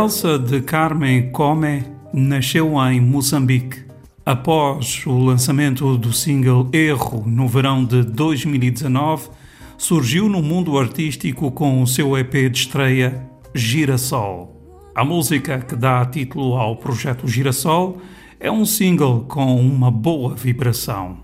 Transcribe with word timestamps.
Idelsa 0.00 0.38
de 0.38 0.62
Carmen 0.62 1.30
Come 1.30 1.84
nasceu 2.10 2.72
em 2.88 2.98
Moçambique. 3.02 3.84
Após 4.24 5.04
o 5.06 5.18
lançamento 5.18 5.98
do 5.98 6.10
single 6.10 6.70
Erro 6.72 7.22
no 7.26 7.46
verão 7.46 7.84
de 7.84 8.02
2019, 8.02 9.28
surgiu 9.76 10.26
no 10.26 10.42
mundo 10.42 10.78
artístico 10.78 11.50
com 11.50 11.82
o 11.82 11.86
seu 11.86 12.16
EP 12.16 12.32
de 12.50 12.60
estreia 12.60 13.22
Girassol. 13.54 14.56
A 14.94 15.04
música 15.04 15.58
que 15.58 15.76
dá 15.76 16.02
título 16.06 16.56
ao 16.56 16.76
projeto 16.76 17.28
Girassol 17.28 17.98
é 18.40 18.50
um 18.50 18.64
single 18.64 19.26
com 19.28 19.54
uma 19.54 19.90
boa 19.90 20.34
vibração. 20.34 21.18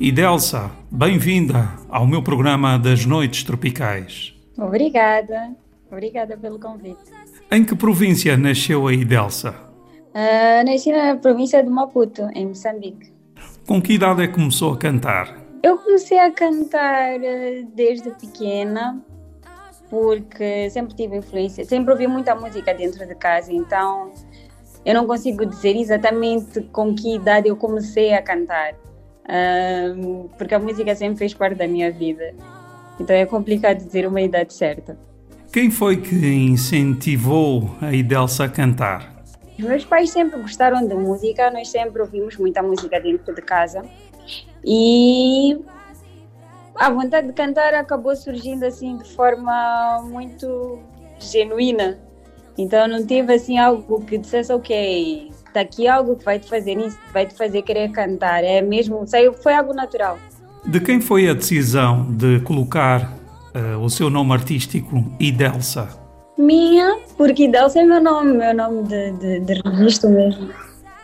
Idelsa, 0.00 0.72
bem-vinda 0.90 1.72
ao 1.88 2.04
meu 2.04 2.20
programa 2.20 2.76
das 2.80 3.06
Noites 3.06 3.44
Tropicais. 3.44 4.34
Obrigada, 4.58 5.54
obrigada 5.88 6.36
pelo 6.36 6.58
convite. 6.58 7.21
Em 7.54 7.62
que 7.66 7.76
província 7.76 8.34
nasceu 8.34 8.86
a 8.88 8.94
Idelsa? 8.94 9.54
Ah, 10.14 10.64
nasci 10.64 10.90
na 10.90 11.16
província 11.16 11.62
de 11.62 11.68
Maputo, 11.68 12.22
em 12.34 12.46
Moçambique. 12.46 13.12
Com 13.66 13.78
que 13.82 13.92
idade 13.92 14.22
é 14.22 14.26
que 14.26 14.32
começou 14.32 14.72
a 14.72 14.78
cantar? 14.78 15.36
Eu 15.62 15.76
comecei 15.76 16.18
a 16.18 16.30
cantar 16.30 17.22
eh, 17.22 17.66
desde 17.74 18.10
pequena, 18.12 18.98
porque 19.90 20.70
sempre 20.70 20.94
tive 20.94 21.18
influência, 21.18 21.62
sempre 21.66 21.92
ouvi 21.92 22.06
muita 22.06 22.34
música 22.34 22.72
dentro 22.72 23.06
de 23.06 23.14
casa, 23.16 23.52
então 23.52 24.14
eu 24.82 24.94
não 24.94 25.06
consigo 25.06 25.44
dizer 25.44 25.76
exatamente 25.76 26.62
com 26.72 26.94
que 26.94 27.16
idade 27.16 27.48
eu 27.48 27.56
comecei 27.56 28.14
a 28.14 28.22
cantar, 28.22 28.72
Ah, 29.28 29.92
porque 30.38 30.54
a 30.54 30.58
música 30.58 30.94
sempre 30.96 31.18
fez 31.18 31.34
parte 31.34 31.56
da 31.56 31.68
minha 31.68 31.92
vida. 31.92 32.32
Então 32.98 33.14
é 33.14 33.26
complicado 33.26 33.76
dizer 33.76 34.06
uma 34.06 34.22
idade 34.22 34.54
certa. 34.54 34.96
Quem 35.52 35.70
foi 35.70 35.98
que 35.98 36.16
incentivou 36.16 37.76
a 37.78 37.92
Idelsa 37.92 38.44
a 38.44 38.48
cantar? 38.48 39.22
Os 39.58 39.62
meus 39.62 39.84
pais 39.84 40.10
sempre 40.10 40.40
gostaram 40.40 40.88
de 40.88 40.94
música, 40.94 41.50
nós 41.50 41.68
sempre 41.68 42.00
ouvimos 42.00 42.38
muita 42.38 42.62
música 42.62 42.98
dentro 42.98 43.34
de 43.34 43.42
casa 43.42 43.84
e 44.64 45.60
a 46.74 46.88
vontade 46.88 47.26
de 47.26 47.34
cantar 47.34 47.74
acabou 47.74 48.16
surgindo 48.16 48.64
assim 48.64 48.96
de 48.96 49.12
forma 49.14 50.02
muito 50.08 50.78
genuína. 51.18 51.98
Então 52.56 52.88
não 52.88 53.06
tive 53.06 53.34
assim 53.34 53.58
algo 53.58 54.02
que 54.06 54.16
dissesse 54.16 54.50
ok, 54.54 55.30
está 55.46 55.60
aqui 55.60 55.86
algo 55.86 56.16
que 56.16 56.24
vai 56.24 56.38
te 56.38 56.48
fazer 56.48 56.78
isso, 56.78 56.98
vai 57.12 57.26
te 57.26 57.34
fazer 57.34 57.60
querer 57.60 57.90
cantar. 57.90 58.42
É 58.42 58.62
mesmo, 58.62 59.06
saiu, 59.06 59.34
foi 59.34 59.52
algo 59.52 59.74
natural. 59.74 60.18
De 60.64 60.80
quem 60.80 60.98
foi 60.98 61.28
a 61.28 61.34
decisão 61.34 62.10
de 62.10 62.40
colocar 62.40 63.20
eh, 63.54 63.76
o 63.76 63.88
seu 63.88 64.10
nome 64.10 64.32
artístico 64.32 65.04
Idelsa? 65.18 65.88
Minha, 66.38 66.98
porque 67.16 67.48
Delsa 67.48 67.80
é 67.80 67.84
meu 67.84 68.02
nome, 68.02 68.32
meu 68.32 68.54
nome 68.54 68.82
de, 68.84 69.12
de, 69.12 69.40
de 69.40 69.54
registro 69.68 70.10
mesmo. 70.10 70.50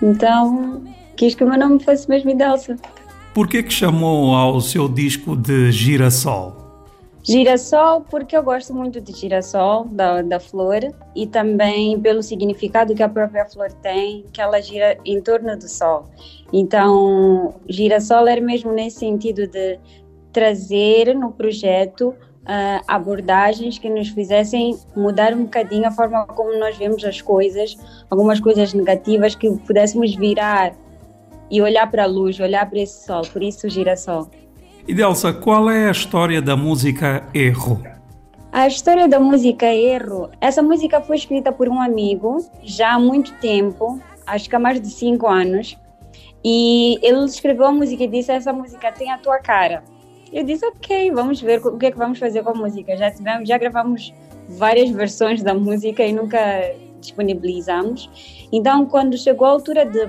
Então 0.03 0.83
quis 1.17 1.35
que 1.35 1.45
o 1.45 1.49
meu 1.49 1.59
nome 1.59 1.83
fosse 1.83 2.09
mesmo 2.09 2.31
Idelsa. 2.31 2.77
Por 3.35 3.49
que 3.49 3.63
que 3.63 3.73
chamou 3.73 4.35
ao 4.35 4.61
seu 4.61 4.89
disco 4.89 5.37
de 5.37 5.71
Girassol? 5.71 6.59
Girassol, 7.23 8.01
porque 8.09 8.35
eu 8.35 8.43
gosto 8.43 8.73
muito 8.73 9.03
de 9.03 9.13
girassol, 9.13 9.85
da, 9.85 10.23
da 10.23 10.41
flor, 10.41 10.81
e 11.15 11.27
também 11.27 12.01
pelo 12.01 12.23
significado 12.23 12.95
que 12.95 13.03
a 13.03 13.09
própria 13.09 13.45
flor 13.45 13.71
tem, 13.83 14.25
que 14.33 14.41
ela 14.41 14.63
gira 14.63 14.97
em 15.05 15.21
torno 15.21 15.55
do 15.55 15.69
sol. 15.69 16.07
Então, 16.51 17.55
girassol 17.69 18.27
era 18.27 18.41
mesmo 18.41 18.73
nesse 18.73 19.01
sentido 19.01 19.47
de 19.47 19.79
trazer 20.33 21.15
no 21.15 21.31
projeto 21.31 22.15
uh, 22.49 22.83
abordagens 22.89 23.79
que 23.79 23.91
nos 23.91 24.09
fizessem 24.09 24.77
mudar 24.97 25.35
um 25.35 25.43
bocadinho 25.43 25.87
a 25.87 25.91
forma 25.91 26.27
como 26.27 26.59
nós 26.59 26.77
vemos 26.77 27.05
as 27.05 27.21
coisas, 27.21 27.77
algumas 28.11 28.41
coisas 28.41 28.73
negativas 28.73 29.35
que 29.35 29.51
pudéssemos 29.59 30.15
virar 30.15 30.73
e 31.51 31.61
olhar 31.61 31.91
para 31.91 32.05
a 32.05 32.07
luz, 32.07 32.41
olhar 32.41 32.69
para 32.69 32.81
esse 32.81 33.05
sol, 33.05 33.23
por 33.33 33.43
isso 33.43 33.69
girassol. 33.69 34.29
E 34.87 34.95
Delsa, 34.95 35.33
qual 35.33 35.69
é 35.69 35.89
a 35.89 35.91
história 35.91 36.41
da 36.41 36.57
música 36.57 37.23
Erro? 37.35 37.83
A 38.51 38.67
história 38.67 39.07
da 39.07 39.21
música 39.21 39.67
Erro, 39.67 40.31
essa 40.41 40.63
música 40.63 41.01
foi 41.03 41.17
escrita 41.17 41.53
por 41.53 41.69
um 41.69 41.81
amigo 41.81 42.39
já 42.63 42.95
há 42.95 42.99
muito 42.99 43.33
tempo, 43.35 44.01
acho 44.27 44.49
que 44.49 44.57
há 44.57 44.59
mais 44.59 44.81
de 44.81 44.89
cinco 44.89 45.27
anos, 45.27 45.77
e 46.43 46.99
ele 47.03 47.25
escreveu 47.27 47.67
a 47.67 47.73
música 47.73 48.05
e 48.05 48.09
disse: 48.09 48.33
Essa 48.33 48.53
música 48.53 48.91
tem 48.93 49.11
a 49.11 49.19
tua 49.19 49.39
cara. 49.39 49.83
Eu 50.33 50.45
disse: 50.45 50.67
Ok, 50.67 51.11
vamos 51.13 51.41
ver 51.41 51.65
o 51.67 51.77
que 51.77 51.87
é 51.87 51.91
que 51.91 51.99
vamos 51.99 52.19
fazer 52.19 52.43
com 52.43 52.51
a 52.51 52.55
música. 52.55 52.97
Já, 52.97 53.11
tivemos, 53.11 53.49
já 53.49 53.59
gravamos 53.59 54.13
várias 54.49 54.91
versões 54.91 55.43
da 55.43 55.55
música 55.55 56.05
e 56.05 56.13
nunca 56.13 56.39
disponibilizamos. 57.01 58.11
Então, 58.53 58.87
quando 58.87 59.17
chegou 59.17 59.47
a 59.47 59.51
altura 59.51 59.85
de 59.85 60.09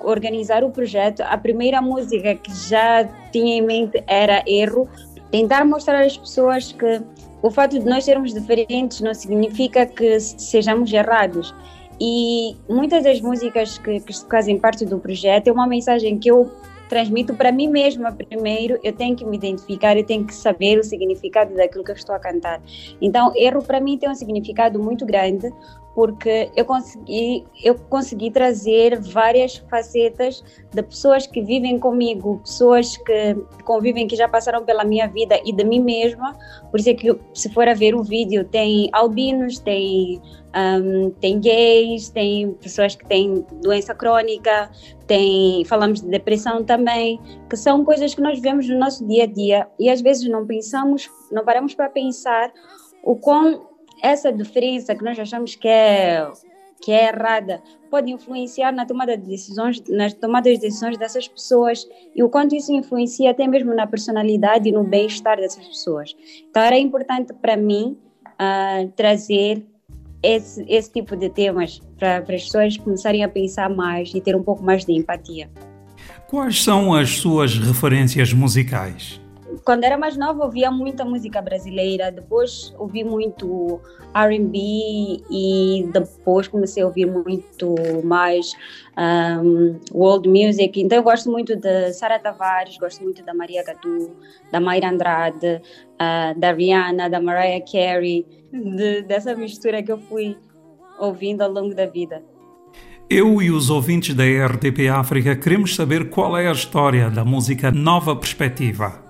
organizar 0.00 0.62
o 0.62 0.70
projeto, 0.70 1.22
a 1.22 1.36
primeira 1.36 1.82
música 1.82 2.34
que 2.34 2.54
já 2.68 3.04
tinha 3.32 3.56
em 3.56 3.62
mente 3.62 4.02
era 4.06 4.42
Erro, 4.46 4.88
tentar 5.30 5.64
mostrar 5.64 6.04
às 6.04 6.16
pessoas 6.16 6.72
que 6.72 7.02
o 7.42 7.50
fato 7.50 7.78
de 7.78 7.84
nós 7.84 8.04
sermos 8.04 8.32
diferentes 8.32 9.00
não 9.00 9.14
significa 9.14 9.86
que 9.86 10.18
sejamos 10.20 10.92
errados. 10.92 11.54
E 12.00 12.56
muitas 12.68 13.02
das 13.02 13.20
músicas 13.20 13.76
que, 13.78 14.00
que 14.00 14.12
fazem 14.28 14.58
parte 14.58 14.84
do 14.84 14.98
projeto 14.98 15.48
é 15.48 15.52
uma 15.52 15.66
mensagem 15.66 16.18
que 16.18 16.30
eu 16.30 16.50
transmito 16.88 17.34
para 17.34 17.52
mim 17.52 17.68
mesma 17.68 18.10
primeiro, 18.12 18.78
eu 18.82 18.92
tenho 18.92 19.14
que 19.14 19.24
me 19.24 19.36
identificar, 19.36 19.96
eu 19.96 20.04
tenho 20.04 20.24
que 20.26 20.34
saber 20.34 20.78
o 20.78 20.84
significado 20.84 21.54
daquilo 21.54 21.84
que 21.84 21.90
eu 21.90 21.96
estou 21.96 22.14
a 22.14 22.18
cantar. 22.18 22.60
Então, 23.00 23.32
erro 23.36 23.62
para 23.62 23.80
mim 23.80 23.98
tem 23.98 24.08
um 24.08 24.14
significado 24.14 24.82
muito 24.82 25.04
grande, 25.06 25.52
porque 25.98 26.48
eu 26.54 26.64
consegui, 26.64 27.44
eu 27.64 27.74
consegui 27.74 28.30
trazer 28.30 29.00
várias 29.00 29.56
facetas 29.68 30.44
de 30.72 30.80
pessoas 30.80 31.26
que 31.26 31.42
vivem 31.42 31.76
comigo, 31.76 32.38
pessoas 32.38 32.96
que 32.98 33.34
convivem, 33.64 34.06
que 34.06 34.14
já 34.14 34.28
passaram 34.28 34.64
pela 34.64 34.84
minha 34.84 35.08
vida 35.08 35.40
e 35.44 35.52
de 35.52 35.64
mim 35.64 35.80
mesma. 35.80 36.38
Por 36.70 36.78
isso 36.78 36.90
é 36.90 36.94
que, 36.94 37.18
se 37.34 37.52
for 37.52 37.66
a 37.66 37.74
ver 37.74 37.96
o 37.96 38.04
vídeo, 38.04 38.44
tem 38.44 38.88
albinos, 38.92 39.58
tem, 39.58 40.22
um, 40.56 41.10
tem 41.20 41.40
gays, 41.40 42.10
tem 42.10 42.52
pessoas 42.52 42.94
que 42.94 43.04
têm 43.04 43.44
doença 43.60 43.92
crônica, 43.92 44.70
tem, 45.08 45.64
falamos 45.64 46.00
de 46.00 46.06
depressão 46.06 46.62
também, 46.62 47.20
que 47.50 47.56
são 47.56 47.84
coisas 47.84 48.14
que 48.14 48.20
nós 48.20 48.38
vemos 48.38 48.68
no 48.68 48.78
nosso 48.78 49.04
dia 49.04 49.24
a 49.24 49.26
dia 49.26 49.66
e 49.80 49.90
às 49.90 50.00
vezes 50.00 50.28
não 50.28 50.46
pensamos, 50.46 51.10
não 51.32 51.44
paramos 51.44 51.74
para 51.74 51.90
pensar 51.90 52.52
o 53.02 53.16
quão 53.16 53.67
essa 54.02 54.32
diferença 54.32 54.94
que 54.94 55.04
nós 55.04 55.18
achamos 55.18 55.54
que 55.54 55.68
é 55.68 56.26
que 56.80 56.92
é 56.92 57.08
errada 57.08 57.60
pode 57.90 58.10
influenciar 58.10 58.72
na 58.72 58.86
tomada 58.86 59.16
de 59.16 59.26
decisões, 59.26 59.82
nas 59.88 60.14
tomadas 60.14 60.54
de 60.54 60.60
decisões 60.60 60.96
dessas 60.96 61.26
pessoas 61.26 61.86
e 62.14 62.22
o 62.22 62.28
quanto 62.28 62.54
isso 62.54 62.72
influencia 62.72 63.30
até 63.30 63.46
mesmo 63.46 63.74
na 63.74 63.86
personalidade 63.86 64.68
e 64.68 64.72
no 64.72 64.84
bem-estar 64.84 65.38
dessas 65.38 65.66
pessoas. 65.66 66.14
Então 66.48 66.62
era 66.62 66.78
importante 66.78 67.32
para 67.32 67.56
mim 67.56 67.96
uh, 68.34 68.88
trazer 68.94 69.66
esse, 70.22 70.64
esse 70.68 70.92
tipo 70.92 71.16
de 71.16 71.28
temas 71.30 71.80
para, 71.98 72.18
as 72.18 72.26
pessoas 72.26 72.76
começarem 72.76 73.24
a 73.24 73.28
pensar 73.28 73.70
mais 73.70 74.12
e 74.14 74.20
ter 74.20 74.36
um 74.36 74.42
pouco 74.42 74.62
mais 74.62 74.84
de 74.84 74.92
empatia. 74.92 75.50
Quais 76.26 76.62
são 76.62 76.94
as 76.94 77.16
suas 77.16 77.58
referências 77.58 78.32
musicais? 78.32 79.20
Quando 79.68 79.84
era 79.84 79.98
mais 79.98 80.16
nova 80.16 80.46
ouvia 80.46 80.70
muita 80.70 81.04
música 81.04 81.42
brasileira, 81.42 82.10
depois 82.10 82.74
ouvi 82.78 83.04
muito 83.04 83.78
R&B 84.14 84.58
e 85.30 85.86
depois 85.92 86.48
comecei 86.48 86.82
a 86.82 86.86
ouvir 86.86 87.04
muito 87.04 87.74
mais 88.02 88.54
um, 88.96 89.78
world 89.92 90.26
music. 90.26 90.80
Então 90.80 90.96
eu 90.96 91.02
gosto 91.02 91.30
muito 91.30 91.54
de 91.54 91.92
Sara 91.92 92.18
Tavares, 92.18 92.78
gosto 92.78 93.04
muito 93.04 93.22
da 93.22 93.34
Maria 93.34 93.62
Gadu, 93.62 94.16
da 94.50 94.58
Mayra 94.58 94.88
Andrade, 94.88 95.60
uh, 96.00 96.40
da 96.40 96.50
Rihanna, 96.50 97.10
da 97.10 97.20
Mariah 97.20 97.62
Carey, 97.70 98.24
de, 98.50 99.02
dessa 99.02 99.36
mistura 99.36 99.82
que 99.82 99.92
eu 99.92 99.98
fui 99.98 100.38
ouvindo 100.98 101.42
ao 101.42 101.52
longo 101.52 101.74
da 101.74 101.84
vida. 101.84 102.22
Eu 103.10 103.42
e 103.42 103.50
os 103.50 103.68
ouvintes 103.68 104.14
da 104.14 104.24
RTP 104.24 104.88
África 104.90 105.36
queremos 105.36 105.74
saber 105.74 106.08
qual 106.08 106.38
é 106.38 106.48
a 106.48 106.52
história 106.52 107.10
da 107.10 107.22
música 107.22 107.70
Nova 107.70 108.16
Perspectiva. 108.16 109.07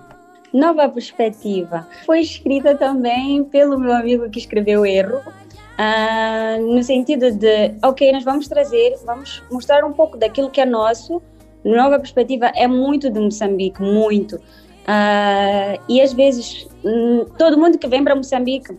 Nova 0.53 0.89
Perspectiva 0.89 1.87
foi 2.05 2.21
escrita 2.21 2.75
também 2.75 3.43
pelo 3.43 3.79
meu 3.79 3.93
amigo 3.93 4.29
que 4.29 4.39
escreveu 4.39 4.85
Erro, 4.85 5.17
uh, 5.19 6.75
no 6.75 6.83
sentido 6.83 7.31
de, 7.31 7.75
ok, 7.83 8.11
nós 8.11 8.23
vamos 8.23 8.47
trazer, 8.47 8.95
vamos 9.05 9.43
mostrar 9.51 9.85
um 9.85 9.93
pouco 9.93 10.17
daquilo 10.17 10.49
que 10.49 10.61
é 10.61 10.65
nosso. 10.65 11.21
Nova 11.63 11.99
Perspectiva 11.99 12.51
é 12.55 12.67
muito 12.67 13.09
de 13.09 13.19
Moçambique, 13.19 13.81
muito. 13.81 14.37
Uh, 14.37 15.79
e 15.87 16.01
às 16.01 16.13
vezes, 16.13 16.67
hum, 16.83 17.25
todo 17.37 17.57
mundo 17.57 17.77
que 17.77 17.87
vem 17.87 18.03
para 18.03 18.15
Moçambique 18.15 18.75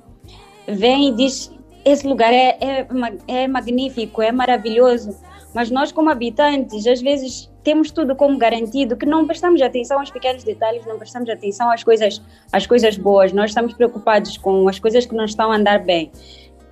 vem 0.66 1.08
e 1.08 1.12
diz: 1.12 1.52
esse 1.84 2.06
lugar 2.06 2.32
é, 2.32 2.56
é, 2.60 2.86
é 3.28 3.48
magnífico, 3.48 4.22
é 4.22 4.32
maravilhoso. 4.32 5.16
Mas 5.54 5.70
nós, 5.70 5.92
como 5.92 6.10
habitantes, 6.10 6.86
às 6.86 7.00
vezes 7.00 7.49
temos 7.62 7.90
tudo 7.90 8.16
como 8.16 8.38
garantido, 8.38 8.96
que 8.96 9.06
não 9.06 9.26
prestamos 9.26 9.60
atenção 9.60 9.98
aos 9.98 10.10
pequenos 10.10 10.42
detalhes, 10.44 10.84
não 10.86 10.98
prestamos 10.98 11.28
atenção 11.28 11.70
às 11.70 11.84
coisas, 11.84 12.22
às 12.52 12.66
coisas 12.66 12.96
boas, 12.96 13.32
nós 13.32 13.50
estamos 13.50 13.74
preocupados 13.74 14.36
com 14.38 14.68
as 14.68 14.78
coisas 14.78 15.06
que 15.06 15.14
não 15.14 15.24
estão 15.24 15.52
a 15.52 15.56
andar 15.56 15.80
bem. 15.80 16.10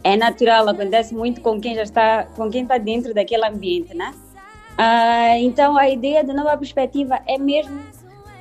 É 0.02 0.16
natural, 0.16 0.68
acontece 0.68 1.14
muito 1.14 1.40
com 1.40 1.60
quem 1.60 1.74
já 1.74 1.82
está, 1.82 2.24
com 2.36 2.50
quem 2.50 2.62
está 2.62 2.78
dentro 2.78 3.12
daquele 3.12 3.46
ambiente, 3.46 3.94
né? 3.94 4.14
Ah, 4.76 5.36
então 5.38 5.76
a 5.76 5.88
ideia 5.88 6.22
de 6.22 6.32
nova 6.32 6.56
perspectiva 6.56 7.18
é 7.26 7.36
mesmo 7.36 7.80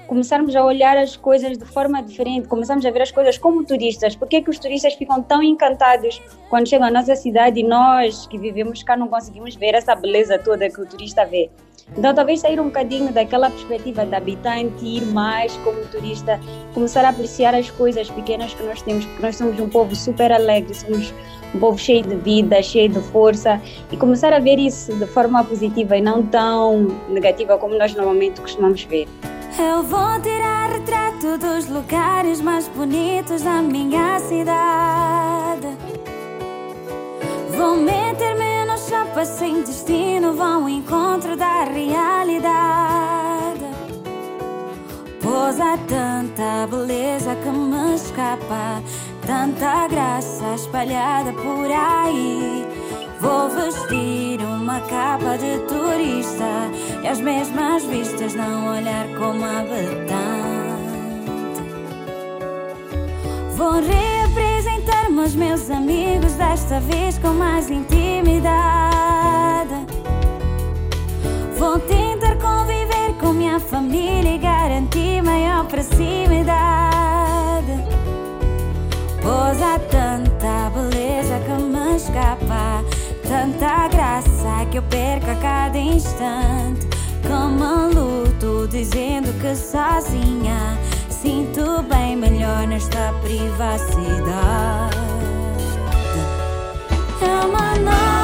começarmos 0.07 0.55
a 0.55 0.63
olhar 0.63 0.97
as 0.97 1.17
coisas 1.17 1.57
de 1.57 1.65
forma 1.65 2.01
diferente, 2.01 2.47
começarmos 2.47 2.85
a 2.85 2.91
ver 2.91 3.01
as 3.01 3.11
coisas 3.11 3.37
como 3.37 3.65
turistas. 3.65 4.15
Por 4.15 4.27
que, 4.27 4.41
que 4.41 4.49
os 4.49 4.57
turistas 4.57 4.93
ficam 4.93 5.21
tão 5.21 5.43
encantados 5.43 6.21
quando 6.49 6.69
chegam 6.69 6.87
à 6.87 6.91
nossa 6.91 7.15
cidade 7.15 7.59
e 7.59 7.63
nós 7.63 8.25
que 8.27 8.37
vivemos 8.37 8.81
cá 8.83 8.95
não 8.95 9.07
conseguimos 9.07 9.55
ver 9.55 9.73
essa 9.75 9.93
beleza 9.95 10.39
toda 10.39 10.69
que 10.69 10.79
o 10.79 10.85
turista 10.85 11.25
vê? 11.25 11.49
Então, 11.95 12.13
talvez 12.13 12.41
sair 12.41 12.59
um 12.59 12.65
bocadinho 12.65 13.11
daquela 13.11 13.49
perspectiva 13.49 14.05
de 14.05 14.13
habitante, 14.13 14.85
ir 14.85 15.05
mais 15.05 15.53
como 15.63 15.79
turista, 15.85 16.39
começar 16.73 17.05
a 17.05 17.09
apreciar 17.09 17.55
as 17.55 17.71
coisas 17.71 18.09
pequenas 18.09 18.53
que 18.53 18.63
nós 18.63 18.81
temos, 18.81 19.05
porque 19.05 19.21
nós 19.21 19.35
somos 19.35 19.59
um 19.59 19.69
povo 19.69 19.95
super 19.95 20.31
alegre, 20.31 20.73
somos 20.75 21.13
um 21.55 21.59
povo 21.59 21.77
cheio 21.77 22.03
de 22.03 22.15
vida, 22.15 22.61
cheio 22.61 22.89
de 22.89 22.99
força, 22.99 23.61
e 23.91 23.97
começar 23.97 24.33
a 24.33 24.39
ver 24.39 24.59
isso 24.59 24.93
de 24.93 25.07
forma 25.07 25.43
positiva 25.43 25.97
e 25.97 26.01
não 26.01 26.21
tão 26.23 26.87
negativa 27.09 27.57
como 27.57 27.77
nós 27.77 27.95
normalmente 27.95 28.41
costumamos 28.41 28.83
ver. 28.83 29.07
Eu 29.57 29.81
vou 29.81 30.21
tirar 30.21 30.69
retrato 30.69 31.37
dos 31.39 31.67
lugares 31.67 32.41
mais 32.41 32.67
bonitos 32.67 33.41
da 33.41 33.61
minha 33.61 34.19
cidade. 34.19 35.67
Vou 37.57 37.75
meter-me 37.75 38.56
chapa 38.87 39.25
sem 39.25 39.63
destino 39.63 40.33
vão 40.33 40.63
ao 40.63 40.69
encontro 40.69 41.35
da 41.35 41.65
realidade. 41.65 43.65
Pois 45.21 45.59
há 45.59 45.77
tanta 45.77 46.67
beleza 46.67 47.35
que 47.35 47.49
me 47.49 47.95
escapa, 47.95 48.81
tanta 49.25 49.87
graça 49.87 50.55
espalhada 50.55 51.33
por 51.33 51.69
aí. 51.69 52.65
Vou 53.19 53.49
vestir 53.49 54.39
uma 54.41 54.79
capa 54.81 55.37
de 55.37 55.59
turista 55.67 56.69
e 57.03 57.07
as 57.07 57.19
mesmas 57.19 57.83
vistas 57.85 58.35
não 58.35 58.77
olhar 58.77 59.07
como 59.17 59.43
habitante. 59.43 60.07
Vou 63.55 63.81
aos 65.21 65.35
meus 65.35 65.69
amigos, 65.71 66.33
desta 66.33 66.79
vez 66.79 67.17
com 67.17 67.29
mais 67.29 67.69
intimidade. 67.69 68.87
Vou 71.57 71.79
tentar 71.79 72.35
conviver 72.35 73.13
com 73.19 73.33
minha 73.33 73.59
família 73.59 74.35
e 74.35 74.37
garantir 74.37 75.21
maior 75.23 75.65
proximidade. 75.65 76.47
Pois 79.21 79.61
há 79.61 79.79
tanta 79.79 80.69
beleza 80.69 81.39
que 81.45 81.61
me 81.63 81.95
escapa, 81.95 82.83
tanta 83.27 83.87
graça 83.87 84.65
que 84.69 84.77
eu 84.77 84.83
perco 84.83 85.31
a 85.31 85.35
cada 85.35 85.77
instante. 85.77 86.87
Como 87.27 87.87
luto, 87.93 88.67
dizendo 88.67 89.33
que 89.41 89.55
sozinha 89.55 90.77
sinto 91.09 91.81
bem 91.83 92.15
melhor 92.15 92.67
nesta 92.67 93.13
privacidade. 93.23 95.06
É 97.19 97.45
uma 97.45 97.75
nova 97.79 98.16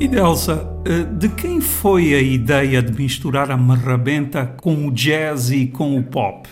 E 0.00 0.08
Delsa, 0.08 0.66
eh, 0.86 1.02
de 1.02 1.28
quem 1.28 1.60
foi 1.60 2.14
a 2.14 2.22
ideia 2.22 2.80
de 2.80 2.90
misturar 2.90 3.50
a 3.50 3.56
marrabenta 3.56 4.46
com 4.62 4.86
o 4.86 4.90
jazz 4.90 5.50
e 5.50 5.66
com 5.66 5.94
o 5.94 6.02
pop? 6.02 6.48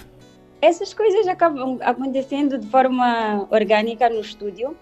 Essas 0.60 0.92
coisas 0.92 1.26
acabam 1.26 1.78
acontecendo 1.80 2.58
de 2.58 2.66
forma 2.66 3.48
orgânica 3.50 4.10
no 4.10 4.20
estúdio. 4.20 4.76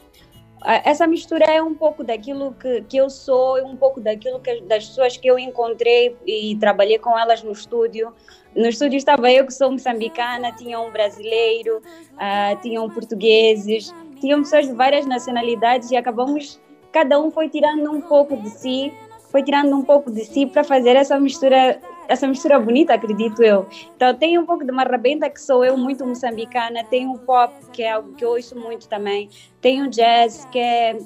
Essa 0.85 1.07
mistura 1.07 1.45
é 1.45 1.63
um 1.63 1.77
pouco 1.77 2.03
daquilo 2.03 2.55
que, 2.55 2.83
que 2.89 2.97
eu 2.97 3.09
sou, 3.09 3.65
um 3.65 3.77
pouco 3.77 4.01
daquilo 4.01 4.41
que 4.41 4.63
das 4.63 4.89
pessoas 4.89 5.17
que 5.17 5.29
eu 5.29 5.39
encontrei 5.39 6.17
e 6.27 6.57
trabalhei 6.57 6.99
com 6.99 7.17
elas 7.17 7.45
no 7.45 7.53
estúdio. 7.53 8.13
No 8.57 8.67
estúdio 8.67 8.97
estava 8.97 9.31
eu 9.31 9.47
que 9.47 9.55
sou 9.55 9.71
moçambicana, 9.71 10.51
tinha 10.51 10.81
um 10.81 10.91
brasileiro, 10.91 11.81
ah, 12.19 12.57
tinham 12.61 12.91
portugueses, 12.91 13.95
tinham 14.19 14.41
pessoas 14.41 14.67
de 14.67 14.73
várias 14.73 15.07
nacionalidades 15.07 15.93
e 15.93 15.97
acabamos, 15.97 16.61
cada 16.97 17.21
um 17.21 17.31
foi 17.31 17.47
tirando 17.51 17.93
um 17.93 18.01
pouco 18.01 18.35
de 18.39 18.49
si, 18.49 18.91
foi 19.31 19.43
tirando 19.43 19.77
um 19.77 19.83
pouco 19.83 20.11
de 20.11 20.25
si 20.25 20.47
para 20.47 20.65
fazer 20.65 20.97
essa 20.97 21.21
mistura, 21.21 21.79
essa 22.09 22.27
mistura 22.27 22.59
bonita, 22.59 22.95
acredito 22.95 23.43
eu. 23.43 23.67
Então 23.95 24.15
tem 24.15 24.39
um 24.39 24.47
pouco 24.47 24.65
de 24.65 24.73
marrabenta 24.73 25.29
que 25.29 25.39
sou 25.39 25.63
eu 25.63 25.77
muito 25.77 26.07
moçambicana, 26.07 26.83
tem 26.85 27.07
o 27.07 27.19
pop 27.19 27.53
que 27.71 27.83
é 27.83 27.93
algo 27.93 28.15
que 28.15 28.25
eu 28.25 28.31
ouço 28.31 28.59
muito 28.59 28.89
também, 28.89 29.29
tem 29.61 29.83
o 29.83 29.91
jazz 29.91 30.47
que 30.51 30.59
é 30.59 30.97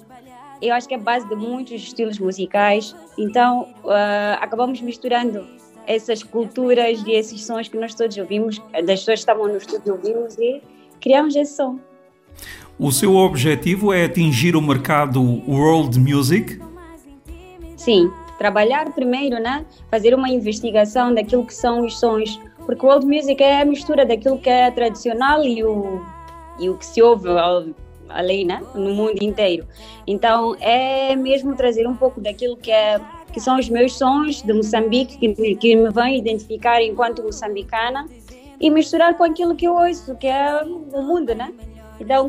eu 0.62 0.72
acho 0.74 0.86
que 0.86 0.94
é 0.94 0.98
base 0.98 1.26
de 1.26 1.34
muitos 1.34 1.72
estilos 1.72 2.20
musicais. 2.20 2.94
Então 3.18 3.66
ah, 3.88 4.38
acabamos 4.40 4.80
misturando 4.80 5.44
essas 5.88 6.22
culturas 6.22 7.02
e 7.04 7.10
esses 7.14 7.44
sons 7.44 7.68
que 7.68 7.76
nós 7.76 7.96
todos 7.96 8.16
ouvimos, 8.16 8.62
das 8.70 9.00
pessoas 9.00 9.06
que 9.06 9.12
estavam 9.14 9.48
no 9.48 9.56
estúdio 9.56 9.94
ouvimos 9.94 10.38
e 10.38 10.62
criamos 11.00 11.34
esse 11.34 11.56
som. 11.56 11.80
O 12.82 12.90
seu 12.90 13.14
objetivo 13.14 13.92
é 13.92 14.06
atingir 14.06 14.56
o 14.56 14.62
mercado 14.62 15.22
world 15.46 16.00
music? 16.00 16.58
Sim, 17.76 18.10
trabalhar 18.38 18.90
primeiro, 18.94 19.38
né? 19.38 19.66
Fazer 19.90 20.14
uma 20.14 20.30
investigação 20.30 21.12
daquilo 21.12 21.44
que 21.44 21.52
são 21.52 21.84
os 21.84 22.00
sons, 22.00 22.40
porque 22.64 22.86
world 22.86 23.04
music 23.04 23.42
é 23.42 23.60
a 23.60 23.66
mistura 23.66 24.06
daquilo 24.06 24.38
que 24.38 24.48
é 24.48 24.70
tradicional 24.70 25.44
e 25.44 25.62
o, 25.62 26.02
e 26.58 26.70
o 26.70 26.78
que 26.78 26.86
se 26.86 27.02
ouve 27.02 27.28
além, 28.08 28.46
né? 28.46 28.62
No 28.74 28.94
mundo 28.94 29.22
inteiro. 29.22 29.66
Então, 30.06 30.56
é 30.58 31.14
mesmo 31.14 31.54
trazer 31.54 31.86
um 31.86 31.94
pouco 31.94 32.18
daquilo 32.18 32.56
que 32.56 32.70
é 32.70 32.98
que 33.30 33.40
são 33.40 33.58
os 33.58 33.68
meus 33.68 33.92
sons 33.92 34.40
de 34.40 34.54
Moçambique, 34.54 35.18
que, 35.18 35.54
que 35.56 35.76
me 35.76 35.90
vão 35.90 36.08
identificar 36.08 36.82
enquanto 36.82 37.22
moçambicana, 37.22 38.06
e 38.58 38.70
misturar 38.70 39.18
com 39.18 39.24
aquilo 39.24 39.54
que 39.54 39.66
eu 39.66 39.74
ouço, 39.74 40.16
que 40.16 40.26
é 40.26 40.62
o 40.64 41.02
mundo, 41.02 41.34
né? 41.34 41.52
Então, 42.00 42.26